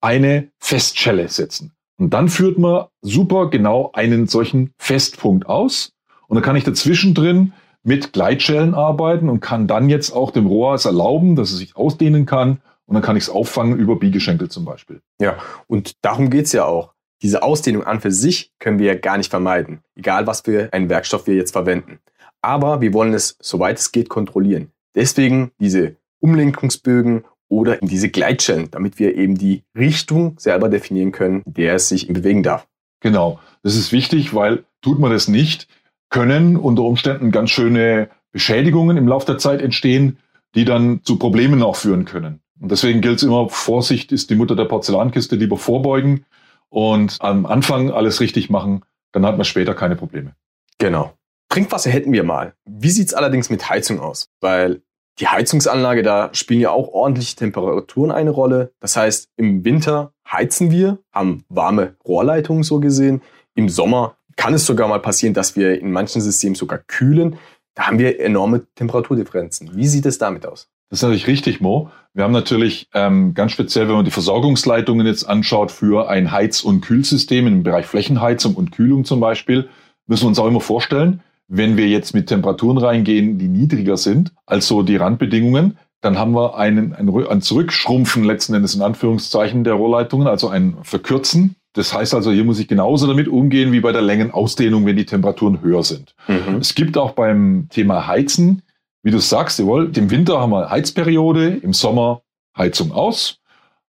eine 0.02 0.50
Festschelle 0.60 1.28
setzen. 1.28 1.74
Und 1.98 2.12
dann 2.12 2.30
führt 2.30 2.58
man 2.58 2.86
super 3.02 3.50
genau 3.50 3.92
einen 3.94 4.28
solchen 4.28 4.72
Festpunkt 4.78 5.48
aus. 5.48 5.92
Und 6.28 6.36
dann 6.36 6.44
kann 6.44 6.56
ich 6.56 6.64
dazwischen 6.64 7.14
drin 7.14 7.54
mit 7.84 8.14
Gleitschellen 8.14 8.74
arbeiten 8.74 9.30
und 9.30 9.42
kann 9.42 9.68
dann 9.68 9.90
jetzt 9.90 10.12
auch 10.12 10.32
dem 10.32 10.48
Rohr 10.48 10.76
es 10.76 10.86
erlauben, 10.86 11.36
dass 11.36 11.52
es 11.52 11.58
sich 11.58 11.76
ausdehnen 11.76 12.26
kann. 12.26 12.62
Und 12.86 12.94
dann 12.94 13.04
kann 13.04 13.18
ich 13.18 13.24
es 13.24 13.30
auffangen 13.30 13.78
über 13.78 13.98
Biegeschenkel 13.98 14.50
zum 14.50 14.66
Beispiel. 14.66 15.02
Ja, 15.22 15.38
und 15.68 15.94
darum 16.02 16.30
geht's 16.30 16.54
ja 16.54 16.66
auch. 16.66 16.94
Diese 17.22 17.44
Ausdehnung 17.44 17.84
an 17.84 18.00
für 18.00 18.12
sich 18.12 18.54
können 18.60 18.80
wir 18.80 18.88
ja 18.88 18.96
gar 18.96 19.18
nicht 19.18 19.30
vermeiden, 19.30 19.82
egal 19.96 20.26
was 20.26 20.42
für 20.42 20.72
einen 20.72 20.90
Werkstoff 20.90 21.28
wir 21.28 21.36
jetzt 21.36 21.52
verwenden. 21.52 22.00
Aber 22.42 22.80
wir 22.80 22.94
wollen 22.94 23.14
es, 23.14 23.36
soweit 23.42 23.78
es 23.78 23.92
geht, 23.92 24.08
kontrollieren. 24.08 24.72
Deswegen 24.96 25.52
diese 25.60 25.98
Umlenkungsbögen 26.20 27.26
oder 27.48 27.82
in 27.82 27.88
diese 27.88 28.10
Gleitschellen, 28.10 28.70
damit 28.72 29.00
wir 29.00 29.16
eben 29.16 29.36
die 29.36 29.64
Richtung 29.76 30.38
selber 30.40 30.70
definieren 30.70 31.12
können, 31.12 31.42
in 31.46 31.54
der 31.54 31.76
es 31.76 31.90
sich 31.90 32.08
bewegen 32.08 32.44
darf. 32.44 32.68
Genau, 33.02 33.40
das 33.64 33.76
ist 33.76 33.92
wichtig, 33.92 34.34
weil 34.34 34.66
tut 34.82 35.00
man 35.00 35.12
das 35.12 35.28
nicht, 35.28 35.68
können 36.10 36.58
unter 36.58 36.84
Umständen 36.84 37.32
ganz 37.32 37.50
schöne 37.50 38.10
Beschädigungen 38.32 38.98
im 38.98 39.08
Laufe 39.08 39.26
der 39.26 39.38
Zeit 39.38 39.62
entstehen, 39.62 40.18
die 40.56 40.66
dann 40.66 41.02
zu 41.04 41.18
Problemen 41.18 41.64
auch 41.64 41.76
führen 41.76 42.06
können. 42.06 42.42
Und 42.60 42.72
deswegen 42.72 43.02
gilt 43.02 43.18
es 43.18 43.24
immer, 43.24 43.50
Vorsicht 43.50 44.12
ist 44.12 44.30
die 44.30 44.36
Mutter 44.36 44.56
der 44.56 44.66
Porzellankiste, 44.66 45.36
lieber 45.36 45.58
vorbeugen 45.58 46.26
und 46.70 47.18
am 47.20 47.46
Anfang 47.46 47.92
alles 47.92 48.20
richtig 48.20 48.50
machen, 48.50 48.84
dann 49.12 49.26
hat 49.26 49.38
man 49.38 49.46
später 49.46 49.74
keine 49.74 49.96
Probleme. 49.96 50.36
Genau. 50.78 51.14
Trinkwasser 51.50 51.90
hätten 51.90 52.12
wir 52.12 52.24
mal. 52.24 52.54
Wie 52.66 52.92
sieht's 52.92 53.14
allerdings 53.14 53.50
mit 53.50 53.70
Heizung 53.70 54.00
aus? 54.00 54.30
Weil 54.40 54.82
die 55.20 55.28
Heizungsanlage, 55.28 56.02
da 56.02 56.30
spielen 56.34 56.62
ja 56.62 56.72
auch 56.72 56.90
ordentliche 56.90 57.36
Temperaturen 57.36 58.12
eine 58.12 58.30
Rolle. 58.30 58.72
Das 58.80 58.96
heißt, 58.96 59.30
im 59.36 59.66
Winter 59.66 60.14
heizen 60.30 60.72
wir, 60.72 61.00
haben 61.12 61.44
warme 61.50 61.96
Rohrleitungen 62.06 62.64
so 62.64 62.80
gesehen. 62.80 63.22
Im 63.56 63.70
Sommer 63.70 64.16
kann 64.38 64.54
es 64.54 64.66
sogar 64.66 64.88
mal 64.88 65.00
passieren, 65.00 65.34
dass 65.34 65.56
wir 65.56 65.80
in 65.80 65.92
manchen 65.92 66.22
Systemen 66.22 66.56
sogar 66.56 66.80
kühlen. 66.80 67.38
Da 67.76 67.88
haben 67.88 68.00
wir 68.00 68.20
enorme 68.20 68.66
Temperaturdifferenzen. 68.76 69.72
Wie 69.76 69.88
sieht 69.88 70.06
es 70.06 70.18
damit 70.18 70.46
aus? 70.46 70.70
Das 70.90 71.00
ist 71.00 71.04
natürlich 71.04 71.28
richtig, 71.28 71.62
Mo. 71.62 71.92
Wir 72.14 72.24
haben 72.24 72.32
natürlich 72.32 72.88
ähm, 72.94 73.34
ganz 73.36 73.52
speziell, 73.52 73.88
wenn 73.88 73.96
man 73.96 74.06
die 74.06 74.12
Versorgungsleitungen 74.12 75.06
jetzt 75.06 75.24
anschaut 75.24 75.72
für 75.72 76.10
ein 76.10 76.32
Heiz- 76.32 76.62
und 76.62 76.82
Kühlsystem 76.82 77.46
im 77.46 77.64
Bereich 77.64 77.86
Flächenheizung 77.86 78.56
und 78.56 78.72
Kühlung 78.72 79.06
zum 79.06 79.20
Beispiel, 79.20 79.70
müssen 80.08 80.24
wir 80.24 80.30
uns 80.30 80.40
auch 80.40 80.48
immer 80.48 80.62
vorstellen, 80.62 81.22
wenn 81.50 81.76
wir 81.76 81.88
jetzt 81.88 82.14
mit 82.14 82.28
Temperaturen 82.28 82.78
reingehen, 82.78 83.38
die 83.38 83.48
niedriger 83.48 83.98
sind 83.98 84.32
als 84.46 84.68
so 84.68 84.84
die 84.84 84.96
Randbedingungen, 84.96 85.78
dann 86.02 86.18
haben 86.18 86.32
wir 86.34 86.58
einen, 86.58 86.94
ein, 86.94 87.10
ein 87.10 87.42
Zurückschrumpfen 87.42 88.24
letzten 88.24 88.54
Endes 88.54 88.76
in 88.76 88.82
Anführungszeichen 88.82 89.64
der 89.64 89.74
Rohrleitungen, 89.74 90.28
also 90.28 90.48
ein 90.48 90.78
Verkürzen. 90.84 91.56
Das 91.74 91.94
heißt 91.94 92.14
also, 92.14 92.32
hier 92.32 92.46
muss 92.46 92.60
ich 92.60 92.68
genauso 92.68 93.08
damit 93.08 93.28
umgehen 93.28 93.72
wie 93.74 93.82
bei 93.82 93.92
der 93.92 94.02
Längenausdehnung, 94.02 94.86
wenn 94.86 94.96
die 94.96 95.06
Temperaturen 95.06 95.62
höher 95.62 95.84
sind. 95.84 96.16
Mhm. 96.28 96.58
Es 96.62 96.74
gibt 96.76 96.98
auch 96.98 97.12
beim 97.12 97.68
Thema 97.70 98.08
Heizen, 98.08 98.62
wie 99.04 99.12
du 99.12 99.20
sagst, 99.20 99.60
jawohl, 99.60 99.92
im 99.96 100.10
Winter 100.10 100.40
haben 100.40 100.52
wir 100.52 100.70
Heizperiode, 100.70 101.48
im 101.48 101.74
Sommer 101.74 102.22
Heizung 102.58 102.92
aus. 102.92 103.40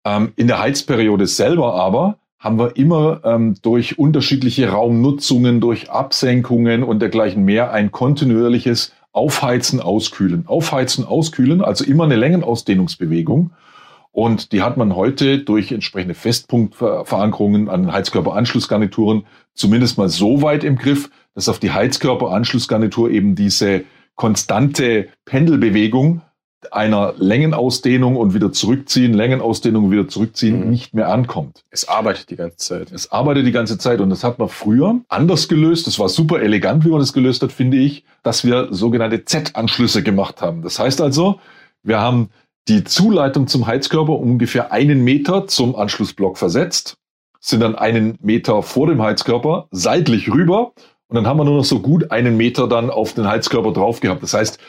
Ähm, 0.04 0.32
in 0.36 0.48
der 0.48 0.58
Heizperiode 0.58 1.26
selber 1.26 1.74
aber 1.74 2.18
haben 2.42 2.58
wir 2.58 2.76
immer 2.76 3.20
ähm, 3.24 3.54
durch 3.62 4.00
unterschiedliche 4.00 4.68
Raumnutzungen, 4.68 5.60
durch 5.60 5.90
Absenkungen 5.90 6.82
und 6.82 7.00
dergleichen 7.00 7.44
mehr 7.44 7.72
ein 7.72 7.92
kontinuierliches 7.92 8.92
Aufheizen, 9.12 9.80
Auskühlen. 9.80 10.48
Aufheizen, 10.48 11.04
Auskühlen, 11.04 11.62
also 11.62 11.84
immer 11.84 12.02
eine 12.02 12.16
Längenausdehnungsbewegung. 12.16 13.52
Und 14.10 14.50
die 14.50 14.60
hat 14.60 14.76
man 14.76 14.96
heute 14.96 15.38
durch 15.38 15.70
entsprechende 15.70 16.14
Festpunktverankerungen 16.14 17.68
an 17.68 17.92
Heizkörperanschlussgarnituren 17.92 19.24
zumindest 19.54 19.96
mal 19.96 20.08
so 20.08 20.42
weit 20.42 20.64
im 20.64 20.76
Griff, 20.76 21.10
dass 21.36 21.48
auf 21.48 21.60
die 21.60 21.70
Heizkörperanschlussgarnitur 21.70 23.10
eben 23.10 23.36
diese 23.36 23.84
konstante 24.16 25.08
Pendelbewegung 25.24 26.22
einer 26.70 27.14
Längenausdehnung 27.16 28.16
und 28.16 28.34
wieder 28.34 28.52
zurückziehen, 28.52 29.14
Längenausdehnung 29.14 29.86
und 29.86 29.90
wieder 29.90 30.06
zurückziehen, 30.06 30.60
mhm. 30.60 30.70
nicht 30.70 30.94
mehr 30.94 31.08
ankommt. 31.08 31.64
Es 31.70 31.88
arbeitet 31.88 32.30
die 32.30 32.36
ganze 32.36 32.56
Zeit. 32.58 32.92
Es 32.92 33.10
arbeitet 33.10 33.46
die 33.46 33.52
ganze 33.52 33.78
Zeit 33.78 34.00
und 34.00 34.10
das 34.10 34.22
hat 34.22 34.38
man 34.38 34.48
früher 34.48 35.00
anders 35.08 35.48
gelöst. 35.48 35.86
Das 35.86 35.98
war 35.98 36.08
super 36.08 36.40
elegant, 36.40 36.84
wie 36.84 36.90
man 36.90 37.00
das 37.00 37.12
gelöst 37.12 37.42
hat, 37.42 37.52
finde 37.52 37.78
ich, 37.78 38.04
dass 38.22 38.44
wir 38.44 38.68
sogenannte 38.70 39.24
Z-Anschlüsse 39.24 40.02
gemacht 40.02 40.40
haben. 40.40 40.62
Das 40.62 40.78
heißt 40.78 41.00
also, 41.00 41.40
wir 41.82 41.98
haben 41.98 42.28
die 42.68 42.84
Zuleitung 42.84 43.48
zum 43.48 43.66
Heizkörper 43.66 44.12
ungefähr 44.12 44.70
einen 44.70 45.02
Meter 45.02 45.48
zum 45.48 45.74
Anschlussblock 45.74 46.38
versetzt, 46.38 46.96
sind 47.40 47.60
dann 47.60 47.74
einen 47.74 48.16
Meter 48.22 48.62
vor 48.62 48.86
dem 48.86 49.02
Heizkörper 49.02 49.66
seitlich 49.72 50.32
rüber 50.32 50.72
und 51.08 51.16
dann 51.16 51.26
haben 51.26 51.38
wir 51.38 51.44
nur 51.44 51.56
noch 51.56 51.64
so 51.64 51.80
gut 51.80 52.10
einen 52.12 52.36
Meter 52.36 52.68
dann 52.68 52.88
auf 52.88 53.14
den 53.14 53.26
Heizkörper 53.26 53.72
drauf 53.72 54.00
gehabt. 54.00 54.22
Das 54.22 54.32
heißt, 54.32 54.60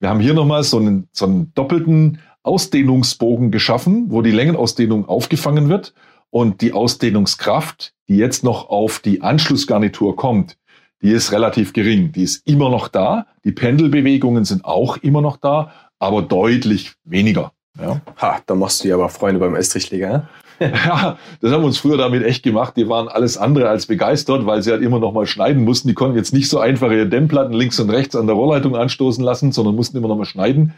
wir 0.00 0.08
haben 0.08 0.20
hier 0.20 0.34
nochmal 0.34 0.64
so 0.64 0.78
einen, 0.78 1.08
so 1.12 1.26
einen 1.26 1.52
doppelten 1.54 2.18
Ausdehnungsbogen 2.42 3.50
geschaffen, 3.50 4.06
wo 4.08 4.22
die 4.22 4.30
Längenausdehnung 4.30 5.06
aufgefangen 5.06 5.68
wird 5.68 5.94
und 6.30 6.62
die 6.62 6.72
Ausdehnungskraft, 6.72 7.92
die 8.08 8.16
jetzt 8.16 8.42
noch 8.42 8.70
auf 8.70 8.98
die 8.98 9.20
Anschlussgarnitur 9.20 10.16
kommt, 10.16 10.56
die 11.02 11.10
ist 11.10 11.32
relativ 11.32 11.72
gering. 11.72 12.12
Die 12.12 12.22
ist 12.22 12.46
immer 12.46 12.70
noch 12.70 12.88
da. 12.88 13.26
Die 13.44 13.52
Pendelbewegungen 13.52 14.44
sind 14.44 14.64
auch 14.64 14.96
immer 14.98 15.22
noch 15.22 15.36
da, 15.36 15.72
aber 15.98 16.22
deutlich 16.22 16.92
weniger. 17.04 17.52
Ja. 17.78 18.00
Ha, 18.20 18.40
da 18.44 18.54
machst 18.54 18.84
du 18.84 18.88
ja 18.88 18.96
aber 18.96 19.08
Freunde 19.08 19.40
beim 19.40 19.54
Estrichleger. 19.54 20.28
ja, 20.70 21.18
das 21.40 21.52
haben 21.52 21.62
wir 21.62 21.66
uns 21.66 21.78
früher 21.78 21.96
damit 21.96 22.22
echt 22.22 22.42
gemacht. 22.42 22.76
Die 22.76 22.88
waren 22.88 23.08
alles 23.08 23.38
andere 23.38 23.68
als 23.68 23.86
begeistert, 23.86 24.44
weil 24.44 24.62
sie 24.62 24.70
halt 24.70 24.82
immer 24.82 24.98
noch 24.98 25.12
mal 25.12 25.26
schneiden 25.26 25.64
mussten. 25.64 25.88
Die 25.88 25.94
konnten 25.94 26.16
jetzt 26.16 26.34
nicht 26.34 26.50
so 26.50 26.58
einfach 26.58 26.90
ihre 26.90 27.06
Dämmplatten 27.06 27.54
links 27.54 27.80
und 27.80 27.88
rechts 27.88 28.14
an 28.14 28.26
der 28.26 28.36
Rohrleitung 28.36 28.76
anstoßen 28.76 29.24
lassen, 29.24 29.52
sondern 29.52 29.74
mussten 29.74 29.96
immer 29.96 30.08
noch 30.08 30.18
mal 30.18 30.26
schneiden. 30.26 30.74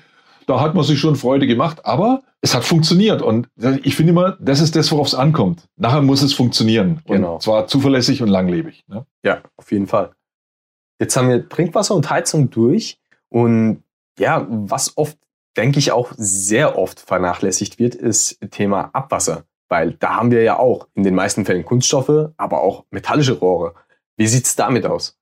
Da 0.46 0.60
hat 0.60 0.74
man 0.74 0.84
sich 0.84 1.00
schon 1.00 1.16
Freude 1.16 1.46
gemacht, 1.46 1.84
aber 1.84 2.22
es 2.40 2.54
hat 2.54 2.64
funktioniert. 2.64 3.22
Und 3.22 3.48
ich 3.82 3.96
finde 3.96 4.12
immer, 4.12 4.36
das 4.40 4.60
ist 4.60 4.76
das, 4.76 4.90
worauf 4.92 5.08
es 5.08 5.14
ankommt. 5.14 5.68
Nachher 5.76 6.02
muss 6.02 6.22
es 6.22 6.32
funktionieren. 6.32 7.00
Genau. 7.06 7.34
Und 7.34 7.42
zwar 7.42 7.66
zuverlässig 7.66 8.22
und 8.22 8.28
langlebig. 8.28 8.84
Ne? 8.88 9.04
Ja, 9.24 9.42
auf 9.56 9.72
jeden 9.72 9.86
Fall. 9.86 10.12
Jetzt 11.00 11.16
haben 11.16 11.28
wir 11.28 11.48
Trinkwasser 11.48 11.94
und 11.94 12.08
Heizung 12.10 12.50
durch. 12.50 12.98
Und 13.28 13.82
ja, 14.18 14.46
was 14.48 14.96
oft, 14.96 15.16
denke 15.56 15.78
ich, 15.78 15.90
auch 15.90 16.12
sehr 16.16 16.78
oft 16.78 17.00
vernachlässigt 17.00 17.78
wird, 17.78 17.94
ist 17.94 18.38
Thema 18.50 18.90
Abwasser. 18.92 19.44
Weil 19.72 19.92
da 19.92 20.16
haben 20.16 20.30
wir 20.30 20.42
ja 20.42 20.58
auch 20.58 20.86
in 20.92 21.02
den 21.02 21.14
meisten 21.14 21.46
Fällen 21.46 21.64
Kunststoffe, 21.64 22.28
aber 22.36 22.60
auch 22.60 22.84
metallische 22.90 23.32
Rohre. 23.32 23.72
Wie 24.18 24.26
sieht 24.26 24.44
es 24.44 24.54
damit 24.54 24.84
aus? 24.84 25.18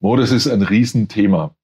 Oh, 0.00 0.16
das 0.16 0.32
ist 0.32 0.48
ein 0.48 0.62
Riesenthema. 0.62 1.54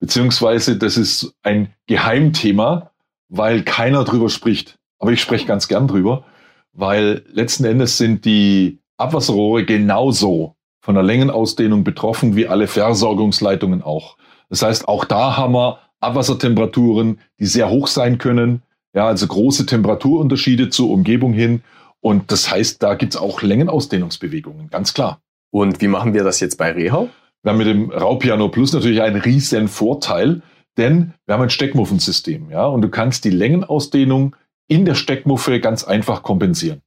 Beziehungsweise 0.00 0.76
das 0.76 0.96
ist 0.96 1.32
ein 1.44 1.72
Geheimthema, 1.86 2.90
weil 3.28 3.62
keiner 3.62 4.02
drüber 4.02 4.30
spricht. 4.30 4.80
Aber 4.98 5.12
ich 5.12 5.20
spreche 5.20 5.46
ganz 5.46 5.68
gern 5.68 5.86
drüber, 5.86 6.24
weil 6.72 7.24
letzten 7.28 7.64
Endes 7.64 7.98
sind 7.98 8.24
die 8.24 8.80
Abwasserrohre 8.96 9.64
genauso 9.64 10.56
von 10.80 10.96
der 10.96 11.04
Längenausdehnung 11.04 11.84
betroffen 11.84 12.34
wie 12.34 12.48
alle 12.48 12.66
Versorgungsleitungen 12.66 13.80
auch. 13.80 14.16
Das 14.48 14.62
heißt, 14.62 14.88
auch 14.88 15.04
da 15.04 15.36
haben 15.36 15.54
wir 15.54 15.78
Abwassertemperaturen, 16.00 17.20
die 17.38 17.46
sehr 17.46 17.70
hoch 17.70 17.86
sein 17.86 18.18
können, 18.18 18.64
ja, 18.94 19.06
also 19.06 19.26
große 19.26 19.66
Temperaturunterschiede 19.66 20.70
zur 20.70 20.90
Umgebung 20.90 21.32
hin. 21.32 21.62
Und 22.00 22.32
das 22.32 22.50
heißt, 22.50 22.82
da 22.82 22.94
gibt's 22.94 23.16
auch 23.16 23.42
Längenausdehnungsbewegungen, 23.42 24.70
ganz 24.70 24.94
klar. 24.94 25.20
Und 25.50 25.80
wie 25.80 25.88
machen 25.88 26.14
wir 26.14 26.24
das 26.24 26.40
jetzt 26.40 26.56
bei 26.56 26.72
Rehau? 26.72 27.08
Wir 27.42 27.52
haben 27.52 27.58
mit 27.58 27.66
dem 27.66 27.90
Raupiano 27.90 28.48
Plus 28.48 28.72
natürlich 28.72 29.02
einen 29.02 29.20
riesen 29.20 29.68
Vorteil, 29.68 30.42
denn 30.76 31.14
wir 31.26 31.34
haben 31.34 31.42
ein 31.42 31.50
Steckmuffensystem, 31.50 32.50
ja, 32.50 32.66
und 32.66 32.82
du 32.82 32.88
kannst 32.88 33.24
die 33.24 33.30
Längenausdehnung 33.30 34.36
in 34.68 34.84
der 34.84 34.94
Steckmuffe 34.94 35.60
ganz 35.60 35.84
einfach 35.84 36.22
kompensieren. 36.22 36.80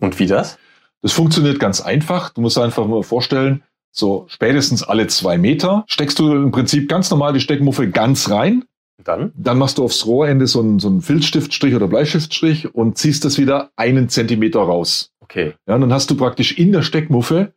Und 0.00 0.18
wie 0.18 0.26
das? 0.26 0.58
Das 1.02 1.12
funktioniert 1.12 1.58
ganz 1.58 1.80
einfach. 1.80 2.30
Du 2.30 2.40
musst 2.40 2.58
einfach 2.58 2.86
mal 2.86 3.02
vorstellen, 3.02 3.62
so 3.90 4.26
spätestens 4.28 4.82
alle 4.82 5.06
zwei 5.06 5.38
Meter 5.38 5.84
steckst 5.88 6.18
du 6.18 6.32
im 6.34 6.50
Prinzip 6.50 6.88
ganz 6.88 7.10
normal 7.10 7.32
die 7.32 7.40
Steckmuffe 7.40 7.88
ganz 7.88 8.30
rein 8.30 8.64
dann? 9.04 9.32
Dann 9.36 9.58
machst 9.58 9.78
du 9.78 9.84
aufs 9.84 10.06
Rohrende 10.06 10.46
so 10.46 10.60
einen, 10.60 10.78
so 10.78 10.88
einen 10.88 11.02
Filzstiftstrich 11.02 11.74
oder 11.74 11.88
Bleistiftstrich 11.88 12.74
und 12.74 12.98
ziehst 12.98 13.24
das 13.24 13.38
wieder 13.38 13.70
einen 13.76 14.08
Zentimeter 14.08 14.60
raus. 14.60 15.12
Okay. 15.20 15.54
Ja, 15.66 15.74
und 15.74 15.82
dann 15.82 15.92
hast 15.92 16.10
du 16.10 16.16
praktisch 16.16 16.56
in 16.58 16.72
der 16.72 16.82
Steckmuffe 16.82 17.52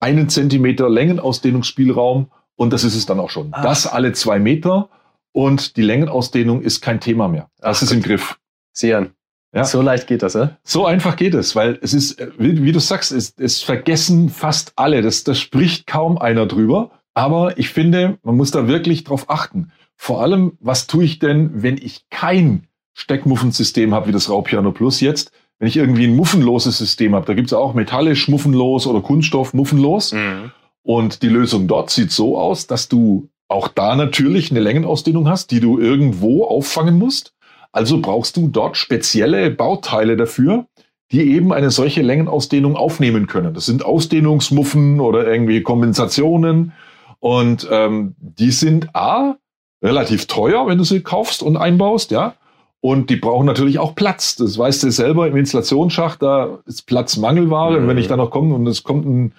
einen 0.00 0.28
Zentimeter 0.28 0.88
Längenausdehnungsspielraum 0.88 2.30
und 2.56 2.72
das 2.72 2.84
ist 2.84 2.94
es 2.94 3.06
dann 3.06 3.20
auch 3.20 3.30
schon. 3.30 3.48
Ah. 3.52 3.62
Das 3.62 3.86
alle 3.86 4.12
zwei 4.12 4.38
Meter 4.38 4.88
und 5.32 5.76
die 5.76 5.82
Längenausdehnung 5.82 6.62
ist 6.62 6.80
kein 6.80 7.00
Thema 7.00 7.28
mehr. 7.28 7.48
Das 7.58 7.78
Ach, 7.78 7.82
ist 7.82 7.92
im 7.92 8.02
Griff. 8.02 8.38
Sian. 8.72 9.12
Ja. 9.54 9.64
So 9.64 9.82
leicht 9.82 10.06
geht 10.06 10.22
das, 10.22 10.34
ja? 10.34 10.56
So 10.64 10.86
einfach 10.86 11.16
geht 11.16 11.34
es, 11.34 11.54
weil 11.54 11.78
es 11.82 11.92
ist, 11.92 12.18
wie, 12.38 12.62
wie 12.62 12.72
du 12.72 12.80
sagst, 12.80 13.12
es, 13.12 13.34
es 13.36 13.62
vergessen 13.62 14.30
fast 14.30 14.72
alle. 14.76 15.02
Das, 15.02 15.24
das 15.24 15.38
spricht 15.38 15.86
kaum 15.86 16.16
einer 16.18 16.46
drüber. 16.46 16.90
Aber 17.14 17.58
ich 17.58 17.68
finde, 17.68 18.18
man 18.22 18.36
muss 18.36 18.50
da 18.50 18.66
wirklich 18.66 19.04
drauf 19.04 19.28
achten. 19.28 19.70
Vor 20.02 20.20
allem, 20.20 20.58
was 20.58 20.88
tue 20.88 21.04
ich 21.04 21.20
denn, 21.20 21.62
wenn 21.62 21.76
ich 21.76 22.06
kein 22.10 22.66
Steckmuffensystem 22.92 23.94
habe, 23.94 24.08
wie 24.08 24.12
das 24.12 24.28
Raupiano 24.28 24.72
Plus 24.72 25.00
jetzt? 25.00 25.30
Wenn 25.60 25.68
ich 25.68 25.76
irgendwie 25.76 26.08
ein 26.08 26.16
muffenloses 26.16 26.76
System 26.76 27.14
habe, 27.14 27.24
da 27.24 27.34
gibt 27.34 27.46
es 27.46 27.52
auch 27.52 27.72
metallisch 27.72 28.26
muffenlos 28.26 28.88
oder 28.88 29.00
Kunststoff 29.00 29.54
muffenlos. 29.54 30.12
Mhm. 30.12 30.50
Und 30.82 31.22
die 31.22 31.28
Lösung 31.28 31.68
dort 31.68 31.90
sieht 31.90 32.10
so 32.10 32.36
aus, 32.36 32.66
dass 32.66 32.88
du 32.88 33.28
auch 33.46 33.68
da 33.68 33.94
natürlich 33.94 34.50
eine 34.50 34.58
Längenausdehnung 34.58 35.28
hast, 35.28 35.52
die 35.52 35.60
du 35.60 35.78
irgendwo 35.78 36.46
auffangen 36.46 36.98
musst. 36.98 37.32
Also 37.70 38.00
brauchst 38.00 38.36
du 38.36 38.48
dort 38.48 38.76
spezielle 38.76 39.52
Bauteile 39.52 40.16
dafür, 40.16 40.66
die 41.12 41.30
eben 41.30 41.52
eine 41.52 41.70
solche 41.70 42.02
Längenausdehnung 42.02 42.74
aufnehmen 42.74 43.28
können. 43.28 43.54
Das 43.54 43.66
sind 43.66 43.84
Ausdehnungsmuffen 43.84 44.98
oder 44.98 45.28
irgendwie 45.28 45.62
Kompensationen. 45.62 46.72
Und 47.20 47.68
ähm, 47.70 48.16
die 48.18 48.50
sind 48.50 48.96
A, 48.96 49.36
relativ 49.82 50.26
teuer, 50.26 50.66
wenn 50.66 50.78
du 50.78 50.84
sie 50.84 51.00
kaufst 51.00 51.42
und 51.42 51.56
einbaust, 51.56 52.10
ja. 52.10 52.34
Und 52.80 53.10
die 53.10 53.16
brauchen 53.16 53.46
natürlich 53.46 53.78
auch 53.78 53.94
Platz. 53.94 54.34
Das 54.36 54.58
weißt 54.58 54.82
du 54.82 54.90
selber 54.90 55.28
im 55.28 55.36
Installationsschacht, 55.36 56.20
da 56.20 56.58
ist 56.66 56.86
Platz 56.86 57.16
Mangelware. 57.16 57.72
Mhm. 57.72 57.82
Und 57.82 57.88
wenn 57.88 57.98
ich 57.98 58.06
mhm. 58.06 58.10
da 58.10 58.16
noch 58.16 58.30
komme 58.30 58.54
und 58.54 58.66
es 58.66 58.82
kommt 58.82 59.06
ein 59.06 59.34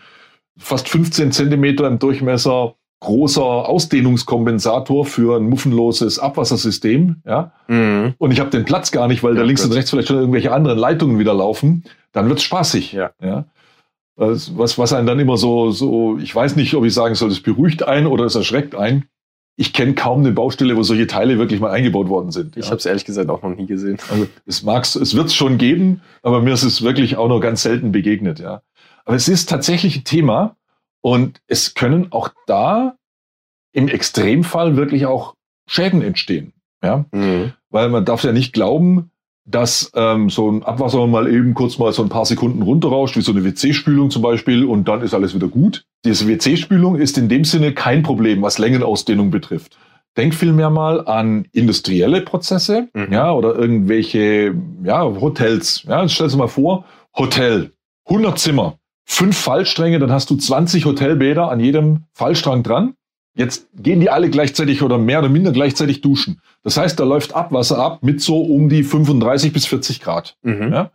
fast 0.57 0.87
15 0.87 1.31
Zentimeter 1.31 1.87
im 1.87 1.99
Durchmesser 1.99 2.75
großer 3.01 3.43
Ausdehnungskompensator 3.43 5.05
für 5.05 5.35
ein 5.35 5.49
muffenloses 5.49 6.19
Abwassersystem, 6.19 7.17
ja, 7.25 7.51
mhm. 7.67 8.13
und 8.17 8.31
ich 8.31 8.39
habe 8.39 8.49
den 8.49 8.63
Platz 8.63 8.93
gar 8.93 9.09
nicht, 9.09 9.23
weil 9.23 9.33
ja, 9.33 9.41
da 9.41 9.45
links 9.45 9.61
Gott. 9.61 9.71
und 9.71 9.75
rechts 9.75 9.89
vielleicht 9.89 10.07
schon 10.07 10.19
irgendwelche 10.19 10.53
anderen 10.53 10.79
Leitungen 10.79 11.19
wieder 11.19 11.33
laufen, 11.33 11.83
dann 12.13 12.29
wird's 12.29 12.43
spaßig. 12.43 12.93
Ja. 12.93 13.11
ja. 13.21 13.43
Was, 14.15 14.77
was 14.77 14.93
einen 14.93 15.07
dann 15.07 15.19
immer 15.19 15.35
so, 15.35 15.71
so, 15.71 16.17
ich 16.17 16.33
weiß 16.33 16.55
nicht, 16.55 16.75
ob 16.75 16.85
ich 16.85 16.93
sagen 16.93 17.15
soll, 17.15 17.29
es 17.29 17.41
beruhigt 17.41 17.83
einen 17.83 18.07
oder 18.07 18.23
es 18.23 18.35
erschreckt 18.35 18.73
einen 18.73 19.05
ich 19.55 19.73
kenne 19.73 19.93
kaum 19.93 20.19
eine 20.19 20.31
Baustelle, 20.31 20.75
wo 20.75 20.83
solche 20.83 21.07
Teile 21.07 21.37
wirklich 21.37 21.59
mal 21.59 21.71
eingebaut 21.71 22.09
worden 22.09 22.31
sind. 22.31 22.57
Ich 22.57 22.65
ja. 22.65 22.71
habe 22.71 22.77
es 22.77 22.85
ehrlich 22.85 23.05
gesagt 23.05 23.29
auch 23.29 23.43
noch 23.43 23.55
nie 23.55 23.67
gesehen. 23.67 23.97
Also 24.09 24.27
es 24.45 24.63
mag's, 24.63 24.95
es 24.95 25.15
wird 25.15 25.27
es 25.27 25.35
schon 25.35 25.57
geben, 25.57 26.01
aber 26.23 26.41
mir 26.41 26.53
ist 26.53 26.63
es 26.63 26.81
wirklich 26.81 27.17
auch 27.17 27.27
noch 27.27 27.39
ganz 27.39 27.61
selten 27.61 27.91
begegnet, 27.91 28.39
ja. 28.39 28.61
Aber 29.05 29.15
es 29.15 29.27
ist 29.27 29.49
tatsächlich 29.49 29.97
ein 29.97 30.03
Thema 30.05 30.55
und 31.01 31.41
es 31.47 31.73
können 31.73 32.11
auch 32.11 32.29
da 32.47 32.95
im 33.73 33.89
Extremfall 33.89 34.77
wirklich 34.77 35.05
auch 35.05 35.35
Schäden 35.67 36.01
entstehen. 36.01 36.53
Ja? 36.81 37.05
Mhm. 37.11 37.53
Weil 37.69 37.89
man 37.89 38.05
darf 38.05 38.23
ja 38.23 38.31
nicht 38.31 38.53
glauben, 38.53 39.11
dass 39.45 39.91
ähm, 39.95 40.29
so 40.29 40.49
ein 40.49 40.63
Abwasser 40.63 41.05
mal 41.07 41.27
eben 41.31 41.53
kurz 41.53 41.77
mal 41.77 41.91
so 41.91 42.01
ein 42.01 42.09
paar 42.09 42.25
Sekunden 42.25 42.61
runterrauscht, 42.61 43.17
wie 43.17 43.21
so 43.21 43.31
eine 43.31 43.43
WC-Spülung 43.43 44.09
zum 44.09 44.21
Beispiel, 44.21 44.65
und 44.65 44.87
dann 44.87 45.01
ist 45.01 45.13
alles 45.13 45.35
wieder 45.35 45.47
gut. 45.47 45.85
Diese 46.05 46.27
WC-Spülung 46.27 46.95
ist 46.95 47.17
in 47.17 47.27
dem 47.29 47.43
Sinne 47.43 47.73
kein 47.73 48.03
Problem, 48.03 48.41
was 48.41 48.57
Längenausdehnung 48.57 49.31
betrifft. 49.31 49.77
Denk 50.15 50.35
vielmehr 50.35 50.69
mal 50.69 51.05
an 51.07 51.45
industrielle 51.51 52.21
Prozesse, 52.21 52.87
Mhm. 52.93 53.11
ja, 53.11 53.31
oder 53.33 53.55
irgendwelche, 53.55 54.53
ja, 54.83 55.01
Hotels. 55.03 55.83
Ja, 55.87 56.07
stell 56.07 56.29
dir 56.29 56.37
mal 56.37 56.47
vor, 56.47 56.85
Hotel, 57.17 57.71
100 58.07 58.37
Zimmer, 58.39 58.77
fünf 59.05 59.37
Fallstränge, 59.37 59.99
dann 59.99 60.11
hast 60.11 60.29
du 60.29 60.35
20 60.35 60.85
Hotelbäder 60.85 61.49
an 61.51 61.59
jedem 61.59 62.03
Fallstrang 62.13 62.63
dran. 62.63 62.93
Jetzt 63.35 63.67
gehen 63.75 63.99
die 63.99 64.09
alle 64.09 64.29
gleichzeitig 64.29 64.83
oder 64.83 64.97
mehr 64.97 65.19
oder 65.19 65.29
minder 65.29 65.51
gleichzeitig 65.51 66.01
duschen. 66.01 66.41
Das 66.61 66.77
heißt, 66.77 66.99
da 66.99 67.03
läuft 67.03 67.33
Abwasser 67.33 67.79
ab 67.79 68.03
mit 68.03 68.21
so 68.21 68.41
um 68.41 68.69
die 68.69 68.83
35 68.83 69.51
bis 69.53 69.65
40 69.65 70.01
Grad. 70.01 70.37
Mhm. 70.43 70.71
Ja. 70.71 70.91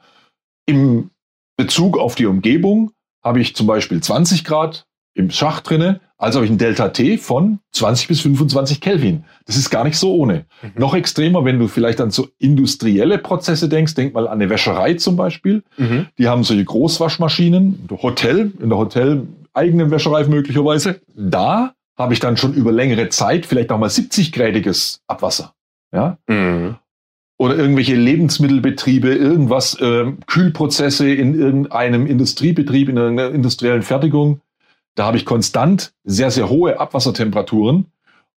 Im 0.66 1.10
Bezug 1.56 1.98
auf 1.98 2.14
die 2.14 2.26
Umgebung 2.26 2.92
habe 3.22 3.40
ich 3.40 3.56
zum 3.56 3.66
Beispiel 3.66 4.00
20 4.00 4.44
Grad 4.44 4.86
im 5.14 5.30
Schacht 5.30 5.68
drinne, 5.68 6.00
also 6.16 6.38
habe 6.38 6.46
ich 6.46 6.52
ein 6.52 6.58
Delta 6.58 6.88
T 6.90 7.18
von 7.18 7.58
20 7.72 8.06
bis 8.06 8.20
25 8.20 8.80
Kelvin. 8.80 9.24
Das 9.46 9.56
ist 9.56 9.70
gar 9.70 9.82
nicht 9.82 9.96
so 9.96 10.14
ohne. 10.14 10.46
Mhm. 10.62 10.72
Noch 10.76 10.94
extremer, 10.94 11.44
wenn 11.44 11.58
du 11.58 11.66
vielleicht 11.66 12.00
an 12.00 12.12
so 12.12 12.28
industrielle 12.38 13.18
Prozesse 13.18 13.68
denkst, 13.68 13.94
denk 13.94 14.14
mal 14.14 14.28
an 14.28 14.34
eine 14.34 14.48
Wäscherei 14.48 14.94
zum 14.94 15.16
Beispiel. 15.16 15.64
Mhm. 15.76 16.06
Die 16.18 16.28
haben 16.28 16.44
solche 16.44 16.64
Großwaschmaschinen, 16.64 17.88
Hotel, 18.02 18.52
in 18.60 18.68
der 18.68 18.78
Hotel 18.78 19.26
eigenen 19.52 19.90
Wäscherei 19.90 20.24
möglicherweise. 20.24 21.00
Da 21.16 21.74
habe 21.98 22.14
ich 22.14 22.20
dann 22.20 22.36
schon 22.36 22.54
über 22.54 22.70
längere 22.72 23.08
Zeit 23.08 23.44
vielleicht 23.44 23.70
auch 23.72 23.78
mal 23.78 23.90
70-gradiges 23.90 25.00
Abwasser. 25.06 25.54
Ja, 25.92 26.18
Mhm. 26.28 26.76
oder 27.38 27.56
irgendwelche 27.56 27.94
Lebensmittelbetriebe, 27.94 29.14
irgendwas, 29.14 29.76
ähm, 29.80 30.18
Kühlprozesse 30.26 31.08
in 31.10 31.34
irgendeinem 31.38 32.06
Industriebetrieb, 32.06 32.88
in 32.88 32.98
einer 32.98 33.30
industriellen 33.30 33.82
Fertigung. 33.82 34.40
Da 34.96 35.04
habe 35.06 35.16
ich 35.16 35.24
konstant 35.24 35.92
sehr, 36.04 36.30
sehr 36.30 36.48
hohe 36.50 36.78
Abwassertemperaturen 36.80 37.86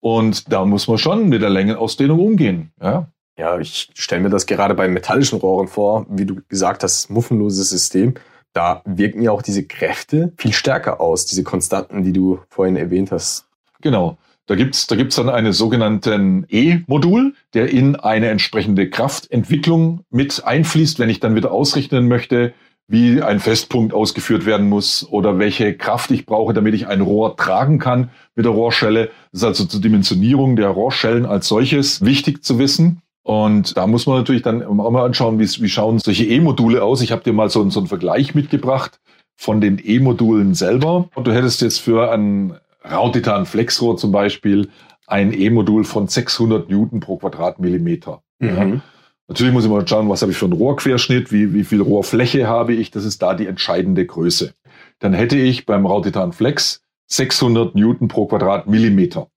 und 0.01 0.53
da 0.53 0.65
muss 0.65 0.89
man 0.89 0.99
schon 0.99 1.29
mit 1.29 1.41
der 1.43 1.51
Längenausdehnung 1.51 2.19
umgehen. 2.21 2.73
Ja, 2.83 3.09
Ja, 3.39 3.57
ich 3.61 3.91
stelle 3.95 4.23
mir 4.23 4.31
das 4.31 4.47
gerade 4.47 4.75
bei 4.75 4.89
metallischen 4.89 5.39
Rohren 5.39 5.69
vor, 5.69 6.07
wie 6.11 6.27
du 6.27 6.41
gesagt 6.49 6.83
hast, 6.83 7.09
muffenloses 7.09 7.71
System. 7.71 8.15
Da 8.53 8.83
wirken 8.85 9.23
ja 9.23 9.31
auch 9.31 9.43
diese 9.43 9.65
Kräfte 9.65 10.33
viel 10.37 10.53
stärker 10.53 11.01
aus, 11.01 11.25
diese 11.27 11.45
Konstanten, 11.45 12.03
die 12.03 12.13
du 12.13 12.41
vorhin 12.51 12.75
erwähnt 12.77 13.13
hast. 13.13 13.48
Genau. 13.81 14.19
Da 14.47 14.55
gibt's 14.55 14.87
da 14.87 14.97
gibt's 14.97 15.17
dann 15.17 15.29
einen 15.29 15.53
sogenannten 15.53 16.47
E-Modul, 16.49 17.35
der 17.53 17.69
in 17.69 17.97
eine 17.97 18.29
entsprechende 18.29 18.89
Kraftentwicklung 18.89 20.01
mit 20.11 20.43
einfließt, 20.43 20.99
wenn 20.99 21.11
ich 21.11 21.21
dann 21.21 21.35
wieder 21.35 21.53
ausrechnen 21.53 22.09
möchte, 22.09 22.55
wie 22.89 23.23
ein 23.23 23.41
Festpunkt 23.41 23.93
ausgeführt 23.93 24.47
werden 24.47 24.71
muss 24.71 25.07
oder 25.11 25.39
welche 25.39 25.75
Kraft 25.75 26.11
ich 26.11 26.25
brauche, 26.25 26.55
damit 26.55 26.75
ich 26.75 26.87
ein 26.87 27.03
Rohr 27.03 27.37
tragen 27.37 27.79
kann 27.79 28.09
mit 28.35 28.47
der 28.47 28.53
Rohrschelle. 28.53 29.11
Das 29.33 29.43
ist 29.43 29.45
also 29.45 29.65
zur 29.67 29.83
Dimensionierung 29.83 30.57
der 30.57 30.69
Rohrschellen 30.69 31.27
als 31.27 31.47
solches 31.49 32.03
wichtig 32.03 32.43
zu 32.43 32.59
wissen. 32.59 33.03
Und 33.23 33.77
da 33.77 33.87
muss 33.87 34.07
man 34.07 34.17
natürlich 34.17 34.41
dann 34.41 34.63
auch 34.63 34.91
mal 34.91 35.05
anschauen, 35.05 35.39
wie, 35.39 35.45
wie 35.45 35.69
schauen 35.69 35.99
solche 35.99 36.25
E-Module 36.25 36.83
aus. 36.83 37.03
Ich 37.03 37.13
habe 37.13 37.23
dir 37.23 37.35
mal 37.35 37.51
so, 37.51 37.69
so 37.69 37.81
einen 37.81 37.89
Vergleich 37.89 38.35
mitgebracht 38.35 38.99
von 39.37 39.61
den 39.61 39.79
E-Modulen 39.83 40.55
selber. 40.55 41.11
Und 41.15 41.27
du 41.27 41.35
hättest 41.35 41.61
jetzt 41.61 41.81
für 41.81 42.11
ein 42.11 42.55
Rautitan 42.85 43.47
Flexrohr 43.47 43.97
zum 43.97 44.13
Beispiel 44.13 44.69
ein 45.07 45.33
E-Modul 45.33 45.85
von 45.85 46.07
600 46.07 46.71
Newton 46.71 47.01
pro 47.01 47.17
Quadratmillimeter. 47.17 48.23
Ja. 48.41 48.65
Mhm. 48.65 48.83
Natürlich 49.27 49.53
muss 49.53 49.65
ich 49.65 49.71
mal 49.71 49.87
schauen, 49.87 50.09
was 50.09 50.23
habe 50.23 50.33
ich 50.33 50.39
für 50.39 50.47
einen 50.47 50.55
Rohrquerschnitt, 50.55 51.33
wie, 51.33 51.53
wie 51.53 51.65
viel 51.65 51.83
Rohrfläche 51.83 52.47
habe 52.47 52.73
ich. 52.73 52.91
Das 52.91 53.05
ist 53.05 53.21
da 53.21 53.35
die 53.35 53.47
entscheidende 53.47 54.07
Größe. 54.07 54.55
Dann 55.01 55.13
hätte 55.13 55.37
ich 55.37 55.67
beim 55.67 55.85
Rautitan 55.85 56.33
Flex 56.33 56.83
600 57.09 57.75
Newton 57.75 58.09
pro 58.09 58.27
Quadratmillimeter. 58.27 59.29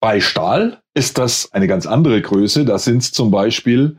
Bei 0.00 0.20
Stahl 0.20 0.82
ist 0.94 1.16
das 1.16 1.50
eine 1.52 1.66
ganz 1.66 1.86
andere 1.86 2.20
Größe. 2.20 2.66
Da 2.66 2.78
sind 2.78 2.98
es 2.98 3.12
zum 3.12 3.30
Beispiel 3.30 3.98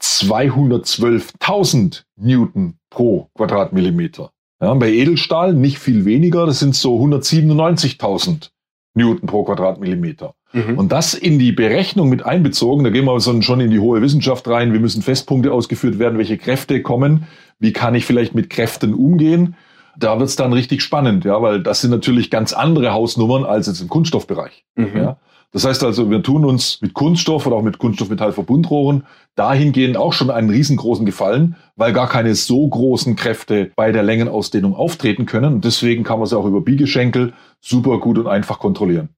212.000 0.00 2.04
Newton 2.16 2.78
pro 2.90 3.28
Quadratmillimeter. 3.36 4.30
Ja, 4.60 4.74
bei 4.74 4.90
Edelstahl 4.90 5.54
nicht 5.54 5.78
viel 5.78 6.04
weniger. 6.04 6.46
Das 6.46 6.58
sind 6.58 6.74
so 6.74 6.98
197.000 7.00 8.50
Newton 8.94 9.26
pro 9.26 9.44
Quadratmillimeter. 9.44 10.34
Mhm. 10.52 10.78
Und 10.78 10.92
das 10.92 11.14
in 11.14 11.38
die 11.38 11.52
Berechnung 11.52 12.08
mit 12.08 12.24
einbezogen, 12.24 12.84
da 12.84 12.90
gehen 12.90 13.04
wir 13.04 13.20
schon 13.20 13.60
in 13.60 13.70
die 13.70 13.78
hohe 13.78 14.02
Wissenschaft 14.02 14.48
rein. 14.48 14.72
Wir 14.72 14.80
müssen 14.80 15.02
Festpunkte 15.02 15.52
ausgeführt 15.52 15.98
werden, 15.98 16.18
welche 16.18 16.38
Kräfte 16.38 16.82
kommen, 16.82 17.26
wie 17.58 17.72
kann 17.72 17.94
ich 17.94 18.04
vielleicht 18.04 18.34
mit 18.34 18.50
Kräften 18.50 18.94
umgehen. 18.94 19.54
Da 19.96 20.18
wird's 20.18 20.36
dann 20.36 20.52
richtig 20.52 20.82
spannend, 20.82 21.24
ja, 21.24 21.40
weil 21.42 21.62
das 21.62 21.80
sind 21.80 21.90
natürlich 21.90 22.30
ganz 22.30 22.52
andere 22.52 22.92
Hausnummern 22.92 23.44
als 23.44 23.66
jetzt 23.66 23.80
im 23.80 23.88
Kunststoffbereich. 23.88 24.64
Mhm. 24.76 24.96
Ja. 24.96 25.16
Das 25.52 25.64
heißt 25.64 25.82
also, 25.82 26.10
wir 26.10 26.22
tun 26.22 26.44
uns 26.44 26.80
mit 26.80 26.94
Kunststoff 26.94 27.46
oder 27.46 27.56
auch 27.56 27.62
mit 27.62 27.78
Kunststoffmetallverbundrohren 27.78 29.04
dahingehend 29.34 29.96
auch 29.96 30.12
schon 30.12 30.30
einen 30.30 30.50
riesengroßen 30.50 31.04
Gefallen, 31.04 31.56
weil 31.74 31.92
gar 31.92 32.08
keine 32.08 32.34
so 32.34 32.68
großen 32.68 33.16
Kräfte 33.16 33.72
bei 33.74 33.90
der 33.90 34.02
Längenausdehnung 34.02 34.74
auftreten 34.74 35.26
können. 35.26 35.54
Und 35.54 35.64
deswegen 35.64 36.04
kann 36.04 36.18
man 36.18 36.28
sie 36.28 36.38
auch 36.38 36.46
über 36.46 36.60
Biegeschenkel 36.60 37.32
super 37.60 37.98
gut 37.98 38.18
und 38.18 38.28
einfach 38.28 38.58
kontrollieren. 38.60 39.08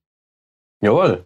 Jawohl. 0.81 1.25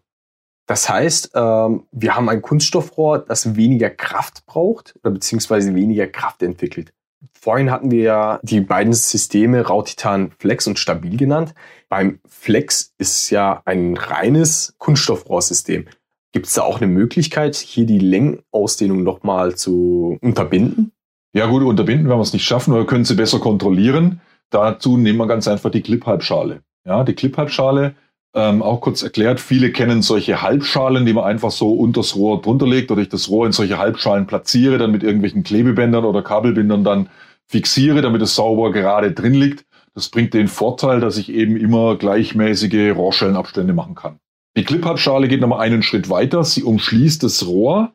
Das 0.67 0.89
heißt, 0.89 1.31
ähm, 1.33 1.85
wir 1.91 2.15
haben 2.15 2.27
ein 2.27 2.41
Kunststoffrohr, 2.41 3.19
das 3.19 3.55
weniger 3.55 3.89
Kraft 3.89 4.45
braucht 4.45 4.95
oder 5.01 5.11
beziehungsweise 5.11 5.73
weniger 5.73 6.07
Kraft 6.07 6.43
entwickelt. 6.43 6.93
Vorhin 7.39 7.71
hatten 7.71 7.89
wir 7.89 8.01
ja 8.01 8.39
die 8.43 8.59
beiden 8.59 8.91
Systeme 8.93 9.65
Rautitan 9.65 10.31
Flex 10.37 10.67
und 10.67 10.77
Stabil 10.77 11.15
genannt. 11.15 11.53
Beim 11.89 12.19
Flex 12.27 12.93
ist 12.97 13.29
ja 13.29 13.61
ein 13.65 13.95
reines 13.95 14.75
Kunststoffrohrsystem. 14.77 15.85
Gibt 16.33 16.47
es 16.47 16.53
da 16.53 16.63
auch 16.63 16.81
eine 16.81 16.87
Möglichkeit, 16.87 17.55
hier 17.55 17.85
die 17.85 17.99
Längenausdehnung 17.99 19.03
nochmal 19.03 19.55
zu 19.55 20.17
unterbinden? 20.21 20.91
Ja 21.33 21.45
gut, 21.45 21.63
unterbinden 21.63 22.07
werden 22.07 22.19
wir 22.19 22.23
es 22.23 22.33
nicht 22.33 22.45
schaffen, 22.45 22.71
aber 22.71 22.81
wir 22.81 22.87
können 22.87 23.05
sie 23.05 23.15
besser 23.15 23.39
kontrollieren. 23.39 24.21
Dazu 24.49 24.97
nehmen 24.97 25.17
wir 25.17 25.27
ganz 25.27 25.47
einfach 25.47 25.71
die 25.71 25.81
Clip-Halbschale. 25.81 26.61
Ja, 26.85 27.03
die 27.03 27.13
Clip-Halbschale, 27.13 27.95
ähm, 28.33 28.61
auch 28.61 28.81
kurz 28.81 29.03
erklärt, 29.03 29.39
viele 29.39 29.71
kennen 29.71 30.01
solche 30.01 30.41
Halbschalen, 30.41 31.05
die 31.05 31.13
man 31.13 31.23
einfach 31.23 31.51
so 31.51 31.73
unters 31.73 32.15
Rohr 32.15 32.41
drunter 32.41 32.67
legt 32.67 32.91
oder 32.91 33.01
ich 33.01 33.09
das 33.09 33.29
Rohr 33.29 33.45
in 33.45 33.51
solche 33.51 33.77
Halbschalen 33.77 34.27
platziere, 34.27 34.77
dann 34.77 34.91
mit 34.91 35.03
irgendwelchen 35.03 35.43
Klebebändern 35.43 36.05
oder 36.05 36.21
Kabelbindern 36.21 36.83
dann 36.83 37.09
fixiere, 37.45 38.01
damit 38.01 38.21
es 38.21 38.35
sauber 38.35 38.71
gerade 38.71 39.11
drin 39.11 39.33
liegt. 39.33 39.65
Das 39.97 40.09
bringt 40.09 40.35
den 40.35 40.47
Vorteil, 40.47 40.99
dass 40.99 41.17
ich 41.17 41.27
eben 41.27 41.57
immer 41.57 41.95
gleichmäßige 41.95 42.95
Rohrschellenabstände 42.95 43.73
machen 43.73 43.95
kann. 43.95 44.19
Die 44.55 44.63
Clip-Halbschale 44.63 45.27
geht 45.27 45.41
nochmal 45.41 45.61
einen 45.61 45.81
Schritt 45.81 46.07
weiter. 46.07 46.43
Sie 46.43 46.61
umschließt 46.61 47.23
das 47.23 47.47
Rohr 47.47 47.93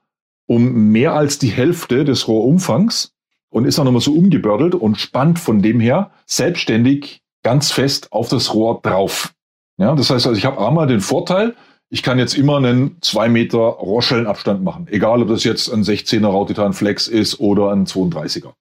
um 0.48 0.90
mehr 0.90 1.14
als 1.14 1.38
die 1.38 1.50
Hälfte 1.50 2.04
des 2.04 2.26
Rohrumfangs 2.26 3.12
und 3.50 3.66
ist 3.66 3.78
auch 3.78 3.84
nochmal 3.84 4.02
so 4.02 4.14
umgebördelt 4.14 4.74
und 4.74 4.98
spannt 4.98 5.38
von 5.38 5.62
dem 5.62 5.78
her 5.78 6.10
selbstständig 6.26 7.22
ganz 7.44 7.70
fest 7.70 8.10
auf 8.10 8.28
das 8.28 8.52
Rohr 8.52 8.80
drauf. 8.82 9.32
Ja, 9.78 9.94
das 9.94 10.10
heißt 10.10 10.26
also, 10.26 10.36
ich 10.36 10.44
habe 10.44 10.58
einmal 10.66 10.88
den 10.88 11.02
Vorteil, 11.02 11.54
ich 11.88 12.02
kann 12.02 12.18
jetzt 12.18 12.34
immer 12.34 12.56
einen 12.56 12.96
2 13.00 13.28
Meter 13.28 13.58
Rohrschellenabstand 13.58 14.64
machen. 14.64 14.88
Egal, 14.90 15.22
ob 15.22 15.28
das 15.28 15.44
jetzt 15.44 15.72
ein 15.72 15.84
16er 15.84 16.26
Rautitan 16.26 16.72
Flex 16.72 17.06
ist 17.06 17.38
oder 17.38 17.70
ein 17.70 17.86
32er. 17.86 18.54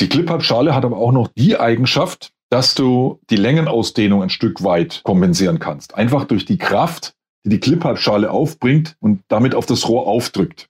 Die 0.00 0.08
Clip-Halbschale 0.08 0.74
hat 0.74 0.84
aber 0.84 0.96
auch 0.96 1.12
noch 1.12 1.28
die 1.36 1.56
Eigenschaft, 1.56 2.32
dass 2.50 2.74
du 2.74 3.20
die 3.30 3.36
Längenausdehnung 3.36 4.22
ein 4.22 4.30
Stück 4.30 4.62
weit 4.64 5.02
kompensieren 5.04 5.58
kannst. 5.58 5.94
Einfach 5.94 6.24
durch 6.24 6.44
die 6.44 6.58
Kraft, 6.58 7.14
die 7.44 7.50
die 7.50 7.60
Clip-Halbschale 7.60 8.30
aufbringt 8.30 8.96
und 9.00 9.22
damit 9.28 9.54
auf 9.54 9.66
das 9.66 9.88
Rohr 9.88 10.06
aufdrückt. 10.06 10.68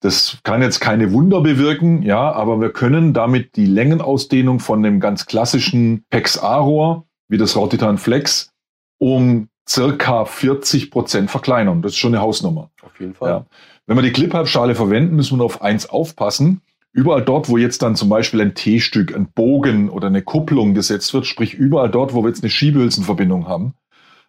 Das 0.00 0.38
kann 0.44 0.62
jetzt 0.62 0.80
keine 0.80 1.12
Wunder 1.12 1.40
bewirken, 1.40 2.02
ja, 2.02 2.30
aber 2.30 2.60
wir 2.60 2.70
können 2.70 3.12
damit 3.14 3.56
die 3.56 3.66
Längenausdehnung 3.66 4.60
von 4.60 4.82
dem 4.82 5.00
ganz 5.00 5.26
klassischen 5.26 6.04
PEX-A-Rohr, 6.10 7.04
wie 7.28 7.36
das 7.36 7.56
Rautitan 7.56 7.98
Flex, 7.98 8.52
um 8.98 9.48
circa 9.68 10.24
40 10.24 10.90
Prozent 10.90 11.30
verkleinern. 11.30 11.82
Das 11.82 11.92
ist 11.92 11.98
schon 11.98 12.14
eine 12.14 12.22
Hausnummer. 12.22 12.70
Auf 12.82 12.98
jeden 13.00 13.14
Fall. 13.14 13.30
Ja. 13.30 13.46
Wenn 13.86 13.96
wir 13.96 14.02
die 14.02 14.12
Clip-Halbschale 14.12 14.74
verwenden, 14.74 15.16
müssen 15.16 15.38
wir 15.38 15.44
auf 15.44 15.62
eins 15.62 15.88
aufpassen. 15.88 16.62
Überall 16.92 17.22
dort, 17.22 17.48
wo 17.48 17.58
jetzt 17.58 17.82
dann 17.82 17.96
zum 17.96 18.08
Beispiel 18.08 18.40
ein 18.40 18.54
T-Stück, 18.54 19.14
ein 19.14 19.30
Bogen 19.32 19.90
oder 19.90 20.06
eine 20.06 20.22
Kupplung 20.22 20.74
gesetzt 20.74 21.12
wird, 21.14 21.26
sprich 21.26 21.54
überall 21.54 21.90
dort, 21.90 22.14
wo 22.14 22.22
wir 22.22 22.28
jetzt 22.28 22.42
eine 22.42 22.50
Schiebehülsenverbindung 22.50 23.46
haben, 23.46 23.74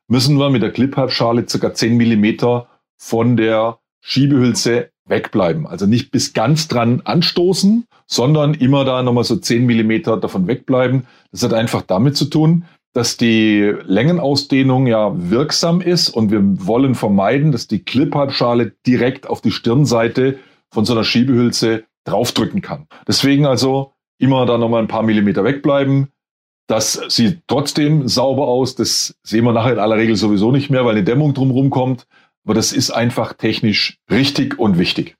müssen 0.07 0.37
wir 0.37 0.49
mit 0.49 0.61
der 0.61 0.71
Clip-Halbschale 0.71 1.47
circa 1.47 1.73
10 1.73 1.95
Millimeter 1.95 2.67
von 2.97 3.37
der 3.37 3.79
Schiebehülse 4.01 4.91
wegbleiben. 5.05 5.67
Also 5.67 5.85
nicht 5.85 6.11
bis 6.11 6.33
ganz 6.33 6.67
dran 6.67 7.01
anstoßen, 7.03 7.85
sondern 8.05 8.53
immer 8.53 8.85
da 8.85 9.01
nochmal 9.03 9.23
so 9.23 9.35
10 9.35 9.65
Millimeter 9.65 10.17
davon 10.17 10.47
wegbleiben. 10.47 11.05
Das 11.31 11.43
hat 11.43 11.53
einfach 11.53 11.81
damit 11.81 12.17
zu 12.17 12.25
tun, 12.25 12.65
dass 12.93 13.17
die 13.17 13.73
Längenausdehnung 13.83 14.87
ja 14.87 15.11
wirksam 15.15 15.79
ist 15.79 16.09
und 16.09 16.31
wir 16.31 16.41
wollen 16.65 16.95
vermeiden, 16.95 17.51
dass 17.51 17.67
die 17.67 17.83
Clip-Halbschale 17.83 18.73
direkt 18.85 19.29
auf 19.29 19.41
die 19.41 19.51
Stirnseite 19.51 20.39
von 20.71 20.85
so 20.85 20.93
einer 20.93 21.03
Schiebehülse 21.03 21.83
draufdrücken 22.05 22.61
kann. 22.61 22.87
Deswegen 23.07 23.45
also 23.45 23.93
immer 24.19 24.45
da 24.45 24.57
nochmal 24.57 24.81
ein 24.81 24.87
paar 24.87 25.03
Millimeter 25.03 25.43
wegbleiben. 25.43 26.09
Das 26.67 26.93
sieht 27.07 27.41
trotzdem 27.47 28.07
sauber 28.07 28.47
aus. 28.47 28.75
Das 28.75 29.15
sehen 29.23 29.45
wir 29.45 29.53
nachher 29.53 29.73
in 29.73 29.79
aller 29.79 29.97
Regel 29.97 30.15
sowieso 30.15 30.51
nicht 30.51 30.69
mehr, 30.69 30.85
weil 30.85 30.95
eine 30.95 31.03
Dämmung 31.03 31.33
drumherum 31.33 31.69
kommt. 31.69 32.05
Aber 32.45 32.53
das 32.53 32.71
ist 32.71 32.91
einfach 32.91 33.33
technisch 33.33 33.99
richtig 34.09 34.59
und 34.59 34.77
wichtig. 34.77 35.15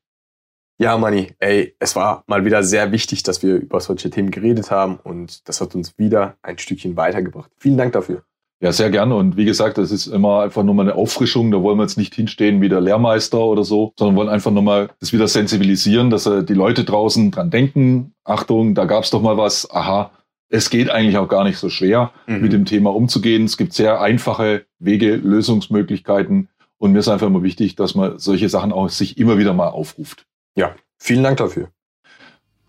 Ja, 0.82 0.98
Manni, 0.98 1.34
ey, 1.40 1.76
es 1.80 1.96
war 1.98 2.24
mal 2.28 2.46
wieder 2.46 2.64
sehr 2.64 2.94
wichtig, 2.94 3.24
dass 3.24 3.44
wir 3.44 3.56
über 3.56 3.82
solche 3.82 4.10
Themen 4.10 4.32
geredet 4.32 4.72
haben 4.72 4.96
und 4.96 5.48
das 5.50 5.60
hat 5.60 5.76
uns 5.76 5.98
wieder 5.98 6.38
ein 6.42 6.58
Stückchen 6.58 6.96
weitergebracht. 6.96 7.52
Vielen 7.58 7.78
Dank 7.78 7.92
dafür. 7.92 8.24
Ja, 8.62 8.74
sehr 8.74 8.90
gerne. 8.90 9.16
Und 9.16 9.38
wie 9.38 9.46
gesagt, 9.46 9.78
das 9.78 9.90
ist 9.90 10.08
immer 10.08 10.42
einfach 10.42 10.64
nur 10.64 10.76
mal 10.76 10.84
eine 10.84 10.96
Auffrischung. 10.96 11.50
Da 11.52 11.62
wollen 11.62 11.78
wir 11.78 11.84
jetzt 11.84 11.98
nicht 11.98 12.14
hinstehen 12.14 12.62
wie 12.62 12.68
der 12.68 12.82
Lehrmeister 12.82 13.40
oder 13.40 13.64
so, 13.64 13.94
sondern 13.98 14.18
wollen 14.18 14.28
einfach 14.28 14.52
nochmal 14.52 14.90
das 15.00 15.14
wieder 15.14 15.30
sensibilisieren, 15.30 16.10
dass 16.10 16.24
die 16.24 16.54
Leute 16.54 16.84
draußen 16.84 17.32
dran 17.32 17.52
denken. 17.52 18.14
Achtung, 18.26 18.76
da 18.76 18.84
gab's 18.84 19.12
doch 19.12 19.22
mal 19.22 19.38
was. 19.38 19.72
Aha, 19.72 20.12
es 20.50 20.70
geht 20.70 20.90
eigentlich 20.90 21.18
auch 21.18 21.30
gar 21.30 21.46
nicht 21.46 21.58
so 21.58 21.70
schwer, 21.70 22.12
mhm. 22.28 22.42
mit 22.42 22.52
dem 22.52 22.66
Thema 22.66 22.94
umzugehen. 22.94 23.46
Es 23.46 23.56
gibt 23.56 23.74
sehr 23.74 24.02
einfache 24.02 24.66
Wege, 24.80 25.16
Lösungsmöglichkeiten. 25.16 26.50
Und 26.78 26.92
mir 26.92 27.00
ist 27.00 27.08
einfach 27.08 27.28
immer 27.28 27.44
wichtig, 27.44 27.76
dass 27.76 27.96
man 27.96 28.20
solche 28.20 28.50
Sachen 28.50 28.74
auch 28.74 28.90
sich 28.90 29.18
immer 29.18 29.38
wieder 29.38 29.54
mal 29.54 29.70
aufruft. 29.70 30.26
Ja, 30.56 30.76
vielen 30.98 31.24
Dank 31.24 31.38
dafür. 31.38 31.70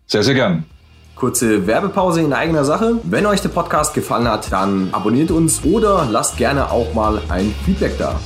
Sehr, 0.06 0.22
sehr 0.22 0.34
gern. 0.34 0.64
Kurze 1.20 1.66
Werbepause 1.66 2.22
in 2.22 2.32
eigener 2.32 2.64
Sache. 2.64 2.98
Wenn 3.02 3.26
euch 3.26 3.42
der 3.42 3.50
Podcast 3.50 3.92
gefallen 3.92 4.26
hat, 4.26 4.50
dann 4.50 4.88
abonniert 4.92 5.30
uns 5.30 5.62
oder 5.64 6.08
lasst 6.10 6.38
gerne 6.38 6.70
auch 6.72 6.94
mal 6.94 7.20
ein 7.28 7.54
Feedback 7.66 7.98
da. 7.98 8.18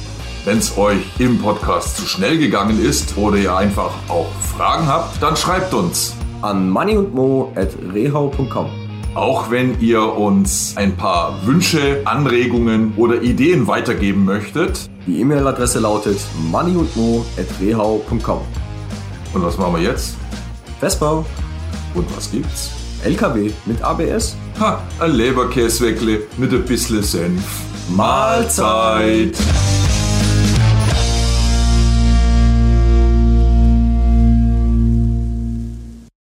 Wenn 0.45 0.59
es 0.59 0.79
euch 0.79 1.03
im 1.19 1.41
Podcast 1.41 1.97
zu 1.97 2.07
schnell 2.07 2.39
gegangen 2.39 2.81
ist 2.81 3.19
oder 3.19 3.37
ihr 3.37 3.57
einfach 3.57 3.91
auch 4.09 4.31
Fragen 4.57 4.87
habt, 4.87 5.21
dann 5.21 5.35
schreibt 5.37 5.75
uns 5.75 6.15
an 6.41 6.71
moneyundmo.rehau.com. 6.71 8.67
Auch 9.17 9.51
wenn 9.51 9.81
ihr 9.81 10.01
uns 10.01 10.77
ein 10.77 10.97
paar 10.97 11.45
Wünsche, 11.47 12.03
Anregungen 12.05 12.93
oder 12.97 13.23
Ideen 13.23 13.67
weitergeben 13.67 14.25
möchtet. 14.25 14.89
Die 15.09 15.19
E-Mail-Adresse 15.21 15.81
lautet 15.81 16.21
moneyundmo.rehau.com. 16.49 18.41
Und 19.33 19.45
was 19.45 19.59
machen 19.59 19.75
wir 19.75 19.83
jetzt? 19.83 20.15
Festbau. 20.79 21.27
Und 21.97 22.17
was 22.17 22.31
gibt's? 22.31 22.84
LKW 23.05 23.51
mit 23.67 23.83
ABS. 23.83 24.37
Ha, 24.61 24.83
ein 24.99 25.13
Leberkäsweckle 25.13 26.23
mit 26.37 26.53
ein 26.53 26.65
bisschen 26.65 27.03
Senf. 27.03 27.43
Mahlzeit. 27.91 29.37